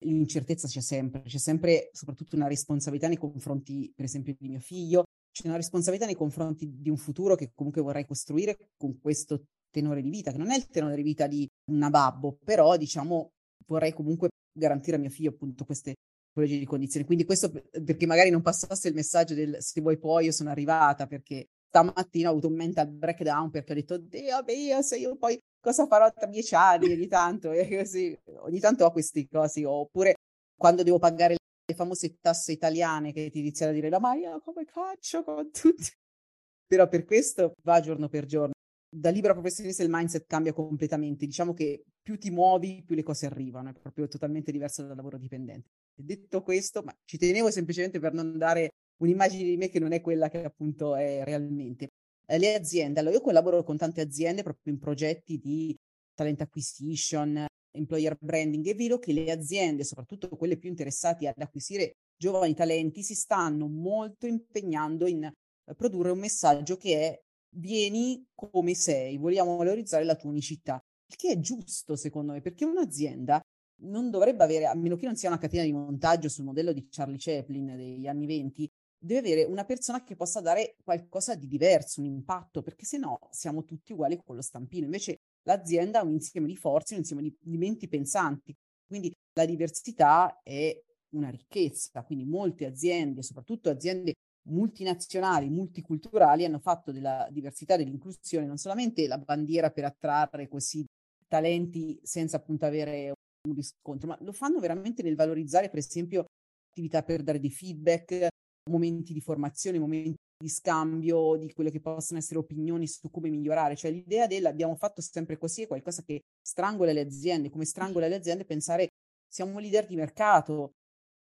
l'incertezza 0.05 0.67
c'è 0.67 0.81
sempre, 0.81 1.23
c'è 1.23 1.39
sempre 1.39 1.91
soprattutto 1.93 2.35
una 2.35 2.49
responsabilità 2.49 3.09
nei 3.09 3.19
confronti, 3.19 3.93
per 3.95 4.07
esempio, 4.07 4.35
di 4.39 4.49
mio 4.49 4.59
figlio, 4.59 5.05
c'è 5.33 5.47
una 5.47 5.57
responsabilità 5.57 6.07
nei 6.07 6.15
confronti 6.15 6.81
di 6.81 6.91
un 6.91 6.97
futuro 6.97 7.35
che 7.35 7.53
comunque 7.55 7.83
vorrei 7.83 8.07
costruire 8.07 8.57
con 8.77 8.99
questo 9.01 9.45
tenore 9.71 10.03
di 10.03 10.11
vita, 10.11 10.31
che 10.31 10.39
non 10.39 10.51
è 10.51 10.57
il 10.57 10.67
tenore 10.67 10.95
di 10.97 11.03
vita 11.03 11.27
di 11.27 11.49
una 11.71 11.91
babbo, 11.91 12.37
però 12.45 12.77
diciamo 12.77 13.31
vorrei 13.67 13.93
comunque 13.93 14.29
garantire 14.53 14.97
a 14.97 15.01
mio 15.01 15.09
figlio 15.09 15.31
appunto 15.31 15.65
queste 15.65 15.95
tipologie 16.29 16.59
di 16.59 16.67
condizioni. 16.67 17.07
Quindi 17.07 17.25
questo 17.25 17.51
perché 17.51 18.07
magari 18.07 18.31
non 18.31 18.43
passasse 18.43 18.89
il 18.89 18.95
messaggio 18.95 19.35
del 19.35 19.57
se 19.61 19.81
vuoi 19.81 19.99
poi 19.99 20.27
io 20.27 20.33
sono 20.33 20.51
arrivata, 20.51 21.07
perché 21.07 21.47
stamattina 21.69 22.29
ho 22.29 22.33
avuto 22.33 22.49
un 22.49 22.55
mental 22.55 22.89
breakdown 22.89 23.51
perché 23.51 23.73
ho 23.73 23.75
detto, 23.75 23.97
Dio 23.97 24.45
mio, 24.47 24.83
se 24.83 24.99
io 24.99 25.17
poi 25.17 25.39
cosa 25.59 25.87
farò 25.87 26.13
tra 26.13 26.27
dieci 26.27 26.55
anni 26.55 26.93
ogni 26.93 27.07
tanto, 27.07 27.51
e 27.53 27.79
così, 27.79 28.17
ogni 28.41 28.61
tanto 28.61 28.85
ho 28.85 28.93
questi 28.93 29.27
cosi, 29.27 29.65
oppure 29.65 30.15
quando 30.55 30.83
devo 30.83 30.99
pagare 30.99 31.37
le 31.65 31.75
famose 31.75 32.19
tasse 32.21 32.53
italiane 32.53 33.13
che 33.13 33.31
ti 33.31 33.39
iniziano 33.39 33.73
a 33.73 33.75
dire 33.75 33.89
la 33.89 34.01
Maia 34.01 34.41
come 34.41 34.65
caccio 34.65 35.23
con 35.25 35.51
tutti. 35.51 35.91
Però 36.67 36.89
per 36.89 37.05
questo 37.05 37.55
va 37.63 37.81
giorno 37.81 38.09
per 38.09 38.27
giorno. 38.27 38.53
Da 38.95 39.11
libera 39.11 39.33
professionista 39.33 39.83
il 39.83 39.89
mindset 39.91 40.27
cambia 40.27 40.53
completamente. 40.53 41.27
Diciamo 41.27 41.55
che 41.55 41.85
più 42.01 42.19
ti 42.19 42.31
muovi, 42.31 42.83
più 42.85 42.95
le 42.95 43.03
cose 43.03 43.27
arrivano. 43.27 43.71
È 43.71 43.73
proprio 43.73 44.09
totalmente 44.09 44.53
diverso 44.53 44.83
dal 44.87 44.97
lavoro 44.97 45.19
dipendente. 45.19 45.69
Detto 45.95 46.43
questo, 46.43 46.83
ma 46.83 46.95
ci 47.05 47.19
tenevo 47.19 47.51
semplicemente 47.51 47.99
per 48.01 48.13
non 48.13 48.37
dare 48.37 48.71
un'immagine 49.03 49.45
di 49.45 49.57
me 49.57 49.69
che 49.69 49.79
non 49.79 49.93
è 49.93 50.01
quella 50.01 50.29
che 50.29 50.45
appunto 50.45 50.95
è 50.95 51.23
realmente. 51.25 51.89
Eh, 52.27 52.39
le 52.39 52.55
aziende, 52.55 53.01
allora 53.01 53.17
io 53.17 53.21
collaboro 53.21 53.63
con 53.63 53.77
tante 53.77 54.01
aziende 54.01 54.43
proprio 54.43 54.73
in 54.73 54.79
progetti 54.79 55.39
di 55.39 55.77
talent 56.15 56.41
acquisition, 56.41 57.47
employer 57.73 58.17
branding, 58.21 58.67
è 58.67 58.75
vero 58.75 58.99
che 58.99 59.13
le 59.13 59.31
aziende, 59.31 59.85
soprattutto 59.85 60.29
quelle 60.29 60.57
più 60.57 60.69
interessate 60.69 61.27
ad 61.27 61.41
acquisire 61.41 61.97
giovani 62.17 62.55
talenti, 62.55 63.03
si 63.03 63.15
stanno 63.15 63.67
molto 63.67 64.27
impegnando 64.27 65.07
in 65.07 65.25
eh, 65.25 65.75
produrre 65.75 66.11
un 66.11 66.19
messaggio 66.19 66.77
che 66.77 67.01
è 67.01 67.21
vieni 67.55 68.25
come 68.35 68.75
sei, 68.75 69.19
vogliamo 69.19 69.57
valorizzare 69.57 70.05
la 70.05 70.17
tua 70.17 70.31
unicità, 70.31 70.83
il 71.07 71.17
che 71.17 71.33
è 71.33 71.39
giusto 71.39 71.97
secondo 71.97 72.33
me, 72.33 72.41
perché 72.41 72.65
un'azienda 72.65 73.41
non 73.83 74.11
dovrebbe 74.11 74.45
avere, 74.45 74.67
a 74.67 74.75
meno 74.75 74.97
che 74.97 75.07
non 75.07 75.17
sia 75.17 75.29
una 75.29 75.39
catena 75.39 75.65
di 75.65 75.73
montaggio 75.73 76.29
sul 76.29 76.45
modello 76.45 76.73
di 76.73 76.87
Charlie 76.89 77.19
Chaplin 77.19 77.77
degli 77.77 78.07
anni 78.07 78.27
venti, 78.27 78.71
deve 78.97 79.19
avere 79.19 79.45
una 79.45 79.65
persona 79.65 80.05
che 80.05 80.15
possa 80.15 80.41
dare 80.41 80.77
qualcosa 80.83 81.35
di 81.35 81.49
diverso, 81.49 82.01
un 82.01 82.07
impatto, 82.07 82.63
perché 82.63 82.85
se 82.85 82.99
no 82.99 83.19
siamo 83.31 83.65
tutti 83.65 83.93
uguali 83.93 84.17
con 84.17 84.37
lo 84.37 84.43
stampino. 84.43 84.85
Invece 84.85 85.19
l'azienda 85.43 86.01
ha 86.01 86.05
un 86.05 86.13
insieme 86.13 86.47
di 86.47 86.57
forze, 86.57 86.95
un 86.95 87.01
insieme 87.01 87.23
di, 87.23 87.37
di 87.41 87.57
menti 87.57 87.89
pensanti. 87.89 88.55
Quindi 88.87 89.13
la 89.35 89.45
diversità 89.45 90.41
è 90.43 90.79
una 91.15 91.31
ricchezza, 91.31 92.03
quindi 92.03 92.25
molte 92.25 92.67
aziende, 92.67 93.23
soprattutto 93.23 93.71
aziende 93.71 94.15
multinazionali, 94.49 95.49
multiculturali, 95.49 96.45
hanno 96.45 96.59
fatto 96.59 96.91
della 96.91 97.29
diversità 97.31 97.75
e 97.75 97.79
dell'inclusione 97.79 98.47
non 98.47 98.57
solamente 98.57 99.07
la 99.07 99.19
bandiera 99.19 99.71
per 99.71 99.85
attrarre 99.85 100.49
questi 100.49 100.85
talenti 101.29 101.99
senza 102.03 102.37
appunto 102.37 102.67
avere 102.67 103.15
un 103.49 103.55
riscontro, 103.55 104.09
ma 104.09 104.19
lo 104.21 104.33
fanno 104.33 104.61
veramente 104.61 105.03
nel 105.03 105.17
valorizzare, 105.17 105.69
per 105.69 105.79
esempio, 105.79 106.27
attività 106.71 107.03
per 107.03 107.23
dare 107.23 107.41
dei 107.41 107.51
feedback, 107.51 108.29
momenti 108.71 109.13
di 109.13 109.21
formazione, 109.21 109.79
momenti 109.79 110.17
di 110.43 110.49
scambio 110.49 111.37
di 111.37 111.53
quelle 111.53 111.71
che 111.71 111.81
possono 111.81 112.19
essere 112.19 112.39
opinioni 112.41 112.87
su 112.89 113.11
come 113.11 113.31
migliorare. 113.31 113.77
Cioè 113.77 113.91
l'idea 113.91 114.27
del 114.27 114.45
abbiamo 114.45 114.75
fatto 114.75 115.01
sempre 115.01 115.39
così 115.39 115.63
è 115.63 115.67
qualcosa 115.67 116.03
che 116.03 116.23
strangola 116.43 116.93
le 116.93 117.01
aziende, 117.01 117.49
come 117.49 117.65
strangola 117.65 118.09
le 118.09 118.17
aziende 118.17 118.45
pensare 118.45 118.89
siamo 119.29 119.59
leader 119.59 119.87
di 119.87 119.97
mercato. 119.97 120.73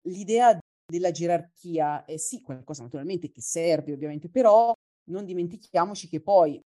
L'idea 0.09 0.59
della 0.87 1.11
gerarchia 1.11 2.05
è 2.05 2.17
sì 2.17 2.41
qualcosa 2.41 2.83
naturalmente 2.83 3.31
che 3.31 3.41
serve 3.43 3.93
ovviamente, 3.93 4.31
però 4.31 4.73
non 5.11 5.25
dimentichiamoci 5.25 6.09
che 6.09 6.21
poi 6.21 6.61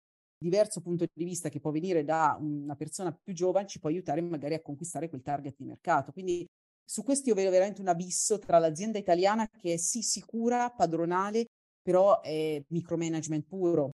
diverso 0.42 0.80
punto 0.80 1.06
di 1.12 1.24
vista 1.24 1.48
che 1.48 1.60
può 1.60 1.70
venire 1.70 2.04
da 2.04 2.36
una 2.40 2.74
persona 2.74 3.12
più 3.12 3.32
giovane 3.32 3.68
ci 3.68 3.78
può 3.78 3.88
aiutare 3.88 4.20
magari 4.20 4.54
a 4.54 4.60
conquistare 4.60 5.08
quel 5.08 5.22
target 5.22 5.54
di 5.56 5.64
mercato. 5.64 6.10
Quindi 6.10 6.44
su 6.84 7.04
questo 7.04 7.28
io 7.28 7.34
vedo 7.36 7.50
veramente 7.50 7.80
un 7.80 7.88
abisso 7.88 8.38
tra 8.38 8.58
l'azienda 8.58 8.98
italiana 8.98 9.48
che 9.48 9.74
è 9.74 9.76
sì 9.76 10.02
sicura, 10.02 10.68
padronale, 10.70 11.46
però 11.82 12.20
è 12.20 12.62
micromanagement 12.68 13.44
puro. 13.46 13.90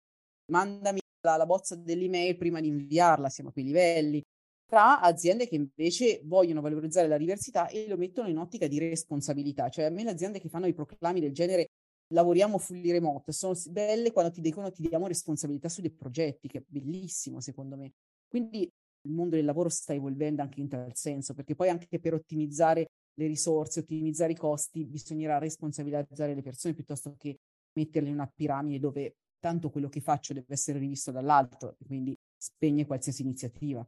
Mandami 0.50 1.00
la, 1.22 1.36
la 1.36 1.46
bozza 1.46 1.74
dell'email 1.76 2.36
prima 2.36 2.60
di 2.60 2.68
inviarla, 2.68 3.28
siamo 3.28 3.50
a 3.50 3.52
quei 3.52 3.64
livelli. 3.64 4.22
Tra 4.66 5.00
aziende 5.00 5.46
che 5.46 5.56
invece 5.56 6.22
vogliono 6.24 6.60
valorizzare 6.60 7.06
la 7.06 7.18
diversità 7.18 7.68
e 7.68 7.86
lo 7.86 7.96
mettono 7.96 8.28
in 8.28 8.38
ottica 8.38 8.66
di 8.66 8.78
responsabilità. 8.78 9.68
Cioè 9.68 9.84
a 9.84 9.90
me 9.90 10.04
le 10.04 10.10
aziende 10.10 10.40
che 10.40 10.48
fanno 10.48 10.66
i 10.66 10.74
proclami 10.74 11.20
del 11.20 11.32
genere 11.32 11.68
lavoriamo 12.12 12.58
fully 12.58 12.90
remote 12.90 13.32
sono 13.32 13.54
belle 13.70 14.12
quando 14.12 14.30
ti 14.30 14.40
dicono 14.40 14.70
ti 14.70 14.82
diamo 14.82 15.06
responsabilità 15.06 15.68
sui 15.68 15.90
progetti, 15.90 16.48
che 16.48 16.58
è 16.58 16.64
bellissimo 16.66 17.40
secondo 17.40 17.76
me. 17.76 17.92
Quindi 18.28 18.68
il 19.06 19.12
mondo 19.12 19.36
del 19.36 19.44
lavoro 19.44 19.68
sta 19.68 19.92
evolvendo 19.92 20.42
anche 20.42 20.60
in 20.60 20.68
tal 20.68 20.94
senso, 20.94 21.34
perché 21.34 21.54
poi 21.54 21.68
anche 21.68 21.98
per 21.98 22.14
ottimizzare 22.14 22.86
le 23.14 23.26
risorse, 23.26 23.80
ottimizzare 23.80 24.32
i 24.32 24.36
costi, 24.36 24.84
bisognerà 24.84 25.38
responsabilizzare 25.38 26.34
le 26.34 26.42
persone 26.42 26.74
piuttosto 26.74 27.14
che 27.16 27.36
metterle 27.74 28.08
in 28.08 28.14
una 28.14 28.30
piramide 28.32 28.78
dove 28.78 29.16
tanto 29.38 29.70
quello 29.70 29.88
che 29.88 30.00
faccio 30.00 30.32
deve 30.32 30.54
essere 30.54 30.78
rivisto 30.78 31.10
dall'alto 31.10 31.76
quindi 31.84 32.16
spegne 32.36 32.86
qualsiasi 32.86 33.22
iniziativa. 33.22 33.86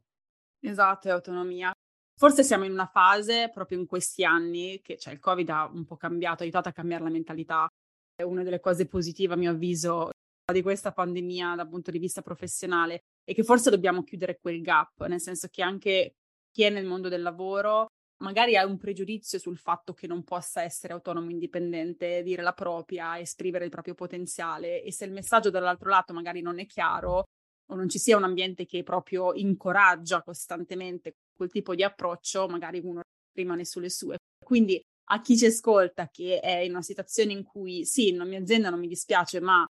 Esatto, 0.59 1.07
è 1.07 1.11
autonomia. 1.11 1.71
Forse 2.17 2.43
siamo 2.43 2.65
in 2.65 2.71
una 2.71 2.87
fase 2.87 3.51
proprio 3.53 3.79
in 3.79 3.85
questi 3.85 4.23
anni 4.23 4.81
che 4.81 4.97
cioè, 4.97 5.13
il 5.13 5.19
Covid 5.19 5.49
ha 5.49 5.65
un 5.65 5.85
po' 5.85 5.97
cambiato, 5.97 6.41
ha 6.41 6.43
aiutato 6.43 6.69
a 6.69 6.71
cambiare 6.71 7.03
la 7.03 7.11
mentalità. 7.11 7.67
È 8.15 8.23
una 8.23 8.41
delle 8.41 8.59
cose 8.59 8.87
positive, 8.87 9.35
a 9.35 9.37
mio 9.37 9.51
avviso, 9.51 10.09
di 10.51 10.61
questa 10.61 10.93
pandemia 10.93 11.55
dal 11.55 11.67
punto 11.67 11.91
di 11.91 11.99
vista 11.99 12.21
professionale 12.21 13.01
e 13.23 13.33
che 13.33 13.43
forse 13.43 13.69
dobbiamo 13.69 14.03
chiudere 14.03 14.39
quel 14.39 14.61
gap, 14.61 15.05
nel 15.05 15.19
senso 15.19 15.47
che 15.49 15.61
anche 15.61 16.15
chi 16.49 16.63
è 16.63 16.69
nel 16.69 16.85
mondo 16.85 17.09
del 17.09 17.21
lavoro 17.21 17.87
magari 18.17 18.55
ha 18.55 18.65
un 18.65 18.77
pregiudizio 18.77 19.39
sul 19.39 19.57
fatto 19.57 19.93
che 19.93 20.07
non 20.07 20.23
possa 20.23 20.61
essere 20.61 20.93
autonomo, 20.93 21.29
indipendente, 21.29 22.23
dire 22.23 22.41
la 22.41 22.53
propria, 22.53 23.19
esprimere 23.19 23.65
il 23.65 23.71
proprio 23.71 23.93
potenziale 23.93 24.81
e 24.83 24.91
se 24.91 25.05
il 25.05 25.11
messaggio 25.11 25.49
dall'altro 25.49 25.89
lato 25.89 26.13
magari 26.13 26.41
non 26.41 26.59
è 26.59 26.65
chiaro 26.65 27.25
o 27.69 27.75
non 27.75 27.89
ci 27.89 27.99
sia 27.99 28.17
un 28.17 28.23
ambiente 28.23 28.65
che 28.65 28.83
proprio 28.83 29.33
incoraggia 29.33 30.23
costantemente 30.23 31.15
quel 31.35 31.51
tipo 31.51 31.75
di 31.75 31.83
approccio, 31.83 32.47
magari 32.47 32.79
uno 32.83 33.01
rimane 33.33 33.65
sulle 33.65 33.89
sue. 33.89 34.17
Quindi 34.43 34.81
a 35.09 35.21
chi 35.21 35.37
ci 35.37 35.45
ascolta 35.45 36.09
che 36.09 36.39
è 36.39 36.59
in 36.59 36.71
una 36.71 36.81
situazione 36.81 37.33
in 37.33 37.43
cui 37.43 37.85
sì, 37.85 38.13
la 38.13 38.25
mia 38.25 38.39
azienda 38.39 38.69
non 38.69 38.79
mi 38.79 38.87
dispiace, 38.87 39.39
ma 39.39 39.65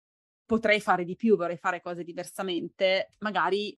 potrei 0.44 0.80
fare 0.80 1.04
di 1.04 1.16
più, 1.16 1.36
vorrei 1.36 1.56
fare 1.56 1.80
cose 1.80 2.04
diversamente, 2.04 3.12
magari 3.18 3.76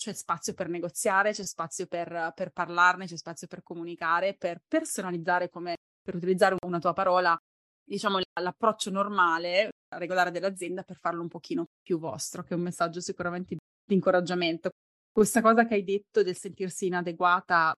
c'è 0.00 0.14
spazio 0.14 0.54
per 0.54 0.70
negoziare, 0.70 1.32
c'è 1.32 1.44
spazio 1.44 1.86
per, 1.86 2.32
per 2.34 2.52
parlarne, 2.52 3.04
c'è 3.04 3.18
spazio 3.18 3.46
per 3.46 3.62
comunicare, 3.62 4.34
per 4.34 4.62
personalizzare 4.66 5.50
come, 5.50 5.76
per 6.00 6.14
utilizzare 6.14 6.56
una 6.64 6.78
tua 6.78 6.94
parola, 6.94 7.36
diciamo 7.84 8.18
l'approccio 8.40 8.90
normale, 8.90 9.68
regolare 9.94 10.30
dell'azienda 10.30 10.84
per 10.84 10.96
farlo 10.96 11.20
un 11.20 11.28
pochino 11.28 11.66
più 11.82 11.98
vostro, 11.98 12.42
che 12.42 12.54
è 12.54 12.56
un 12.56 12.62
messaggio 12.62 13.00
sicuramente 13.00 13.56
di 13.84 13.94
incoraggiamento. 13.94 14.70
Questa 15.12 15.42
cosa 15.42 15.66
che 15.66 15.74
hai 15.74 15.84
detto 15.84 16.22
del 16.22 16.34
sentirsi 16.36 16.86
inadeguata, 16.86 17.74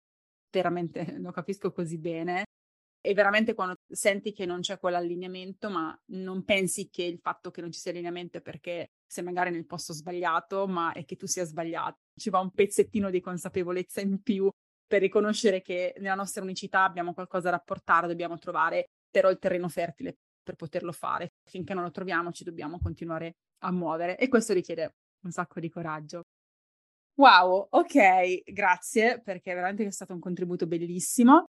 veramente 0.51 1.03
lo 1.17 1.31
capisco 1.31 1.71
così 1.71 1.97
bene 1.97 2.43
e 3.03 3.15
veramente 3.15 3.55
quando 3.55 3.77
senti 3.91 4.31
che 4.31 4.45
non 4.45 4.59
c'è 4.59 4.77
quell'allineamento, 4.77 5.71
ma 5.71 5.99
non 6.11 6.43
pensi 6.43 6.87
che 6.91 7.01
il 7.01 7.17
fatto 7.17 7.49
che 7.49 7.61
non 7.61 7.71
ci 7.71 7.79
sia 7.79 7.89
allineamento 7.89 8.37
è 8.37 8.41
perché 8.41 8.91
sei 9.11 9.25
magari 9.25 9.51
nel 9.51 9.65
posto 9.65 9.91
sbagliato, 9.91 10.67
ma 10.67 10.93
è 10.93 11.03
che 11.03 11.17
tu 11.17 11.27
sia 11.27 11.43
sbagliato. 11.43 11.97
Ci 12.17 12.29
va 12.29 12.39
un 12.39 12.51
pezzettino 12.51 13.09
di 13.09 13.19
consapevolezza 13.19 13.99
in 13.99 14.21
più 14.21 14.49
per 14.87 15.01
riconoscere 15.01 15.61
che 15.61 15.93
nella 15.97 16.15
nostra 16.15 16.41
unicità 16.41 16.85
abbiamo 16.85 17.13
qualcosa 17.13 17.49
da 17.49 17.59
portare, 17.59 18.07
dobbiamo 18.07 18.37
trovare 18.37 18.85
però 19.09 19.29
il 19.29 19.37
terreno 19.37 19.67
fertile 19.67 20.15
per 20.41 20.55
poterlo 20.55 20.93
fare. 20.93 21.33
Finché 21.43 21.73
non 21.73 21.83
lo 21.83 21.91
troviamo 21.91 22.31
ci 22.31 22.45
dobbiamo 22.45 22.79
continuare 22.79 23.33
a 23.63 23.71
muovere 23.71 24.17
e 24.17 24.29
questo 24.29 24.53
richiede 24.53 24.93
un 25.25 25.31
sacco 25.31 25.59
di 25.59 25.69
coraggio. 25.69 26.21
Wow, 27.15 27.67
ok, 27.69 28.43
grazie 28.49 29.19
perché 29.21 29.53
veramente 29.53 29.85
è 29.85 29.91
stato 29.91 30.13
un 30.13 30.21
contributo 30.21 30.67
bellissimo. 30.67 31.43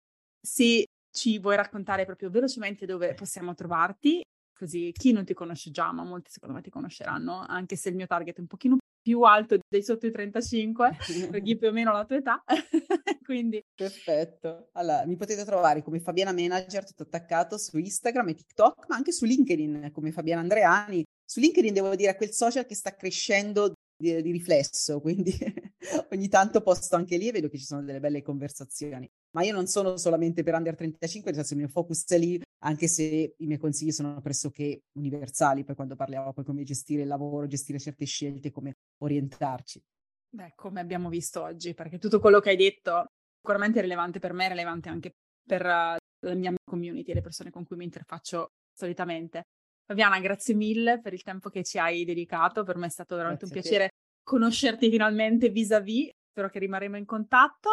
Se 0.40 0.86
ci 1.10 1.38
vuoi 1.40 1.56
raccontare 1.56 2.04
proprio 2.04 2.30
velocemente 2.30 2.86
dove 2.86 3.14
possiamo 3.14 3.52
trovarti? 3.54 4.22
Così 4.58 4.90
chi 4.92 5.12
non 5.12 5.24
ti 5.24 5.34
conosce 5.34 5.70
già, 5.70 5.92
ma 5.92 6.02
molti 6.02 6.32
secondo 6.32 6.56
me 6.56 6.62
ti 6.62 6.68
conosceranno, 6.68 7.44
anche 7.46 7.76
se 7.76 7.90
il 7.90 7.94
mio 7.94 8.06
target 8.06 8.38
è 8.38 8.40
un 8.40 8.48
pochino 8.48 8.78
più 9.00 9.22
alto 9.22 9.56
dei 9.68 9.84
sotto 9.84 10.06
i 10.06 10.10
35, 10.10 10.96
per 11.30 11.40
chi 11.42 11.56
più 11.56 11.68
o 11.68 11.72
meno 11.72 11.92
la 11.92 12.04
tua 12.04 12.16
età. 12.16 12.42
Quindi 13.24 13.62
perfetto. 13.72 14.70
Allora, 14.72 15.06
mi 15.06 15.16
potete 15.16 15.44
trovare 15.44 15.82
come 15.82 16.00
Fabiana 16.00 16.32
Manager 16.32 16.84
tutto 16.84 17.04
attaccato 17.04 17.56
su 17.56 17.78
Instagram 17.78 18.30
e 18.30 18.34
TikTok, 18.34 18.86
ma 18.88 18.96
anche 18.96 19.12
su 19.12 19.24
LinkedIn 19.24 19.90
come 19.92 20.10
Fabiana 20.10 20.40
Andreani. 20.40 21.04
Su 21.24 21.38
LinkedIn 21.38 21.72
devo 21.72 21.94
dire 21.94 22.16
quel 22.16 22.32
social 22.32 22.66
che 22.66 22.74
sta 22.74 22.96
crescendo 22.96 23.74
di, 23.98 24.22
di 24.22 24.30
riflesso, 24.30 25.00
quindi 25.00 25.32
ogni 26.12 26.28
tanto 26.28 26.62
posto 26.62 26.96
anche 26.96 27.16
lì 27.16 27.28
e 27.28 27.32
vedo 27.32 27.48
che 27.48 27.58
ci 27.58 27.64
sono 27.64 27.82
delle 27.82 28.00
belle 28.00 28.22
conversazioni 28.22 29.10
ma 29.30 29.42
io 29.42 29.52
non 29.52 29.66
sono 29.66 29.96
solamente 29.96 30.42
per 30.42 30.54
under 30.54 30.74
35, 30.74 31.30
nel 31.30 31.40
senso 31.40 31.54
il 31.54 31.60
mio 31.60 31.68
focus 31.68 32.06
è 32.06 32.18
lì, 32.18 32.40
anche 32.64 32.88
se 32.88 33.34
i 33.36 33.46
miei 33.46 33.58
consigli 33.58 33.90
sono 33.90 34.20
pressoché 34.20 34.84
universali 34.92 35.64
per 35.64 35.74
quando 35.74 35.96
parliamo 35.96 36.32
poi 36.32 36.44
come 36.44 36.62
gestire 36.62 37.02
il 37.02 37.08
lavoro, 37.08 37.46
gestire 37.46 37.78
certe 37.78 38.06
scelte, 38.06 38.50
come 38.50 38.76
orientarci. 38.98 39.82
Beh, 40.30 40.52
come 40.54 40.80
abbiamo 40.80 41.08
visto 41.08 41.42
oggi, 41.42 41.74
perché 41.74 41.98
tutto 41.98 42.20
quello 42.20 42.40
che 42.40 42.50
hai 42.50 42.56
detto 42.56 43.06
sicuramente 43.36 43.78
è 43.78 43.82
rilevante 43.82 44.18
per 44.18 44.32
me, 44.32 44.46
è 44.46 44.48
rilevante 44.48 44.88
anche 44.88 45.12
per 45.46 45.62
uh, 45.62 45.96
la 46.26 46.34
mia 46.34 46.52
community, 46.64 47.12
le 47.12 47.22
persone 47.22 47.50
con 47.50 47.64
cui 47.64 47.76
mi 47.76 47.84
interfaccio 47.84 48.48
solitamente. 48.74 49.42
Fabiana, 49.88 50.20
grazie 50.20 50.52
mille 50.52 51.00
per 51.00 51.14
il 51.14 51.22
tempo 51.22 51.48
che 51.48 51.64
ci 51.64 51.78
hai 51.78 52.04
dedicato, 52.04 52.62
per 52.62 52.76
me 52.76 52.86
è 52.86 52.90
stato 52.90 53.16
veramente 53.16 53.46
grazie 53.46 53.56
un 53.56 53.62
piacere 53.62 53.90
conoscerti 54.22 54.90
finalmente 54.90 55.48
vis-à-vis, 55.48 56.10
spero 56.30 56.50
che 56.50 56.58
rimarremo 56.58 56.98
in 56.98 57.06
contatto 57.06 57.70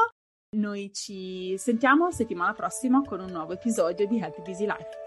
noi 0.55 0.93
ci 0.93 1.57
sentiamo 1.57 2.11
settimana 2.11 2.53
prossima 2.53 3.01
con 3.01 3.19
un 3.19 3.31
nuovo 3.31 3.51
episodio 3.51 4.07
di 4.07 4.21
Happy 4.21 4.41
Busy 4.41 4.65
Life. 4.65 5.04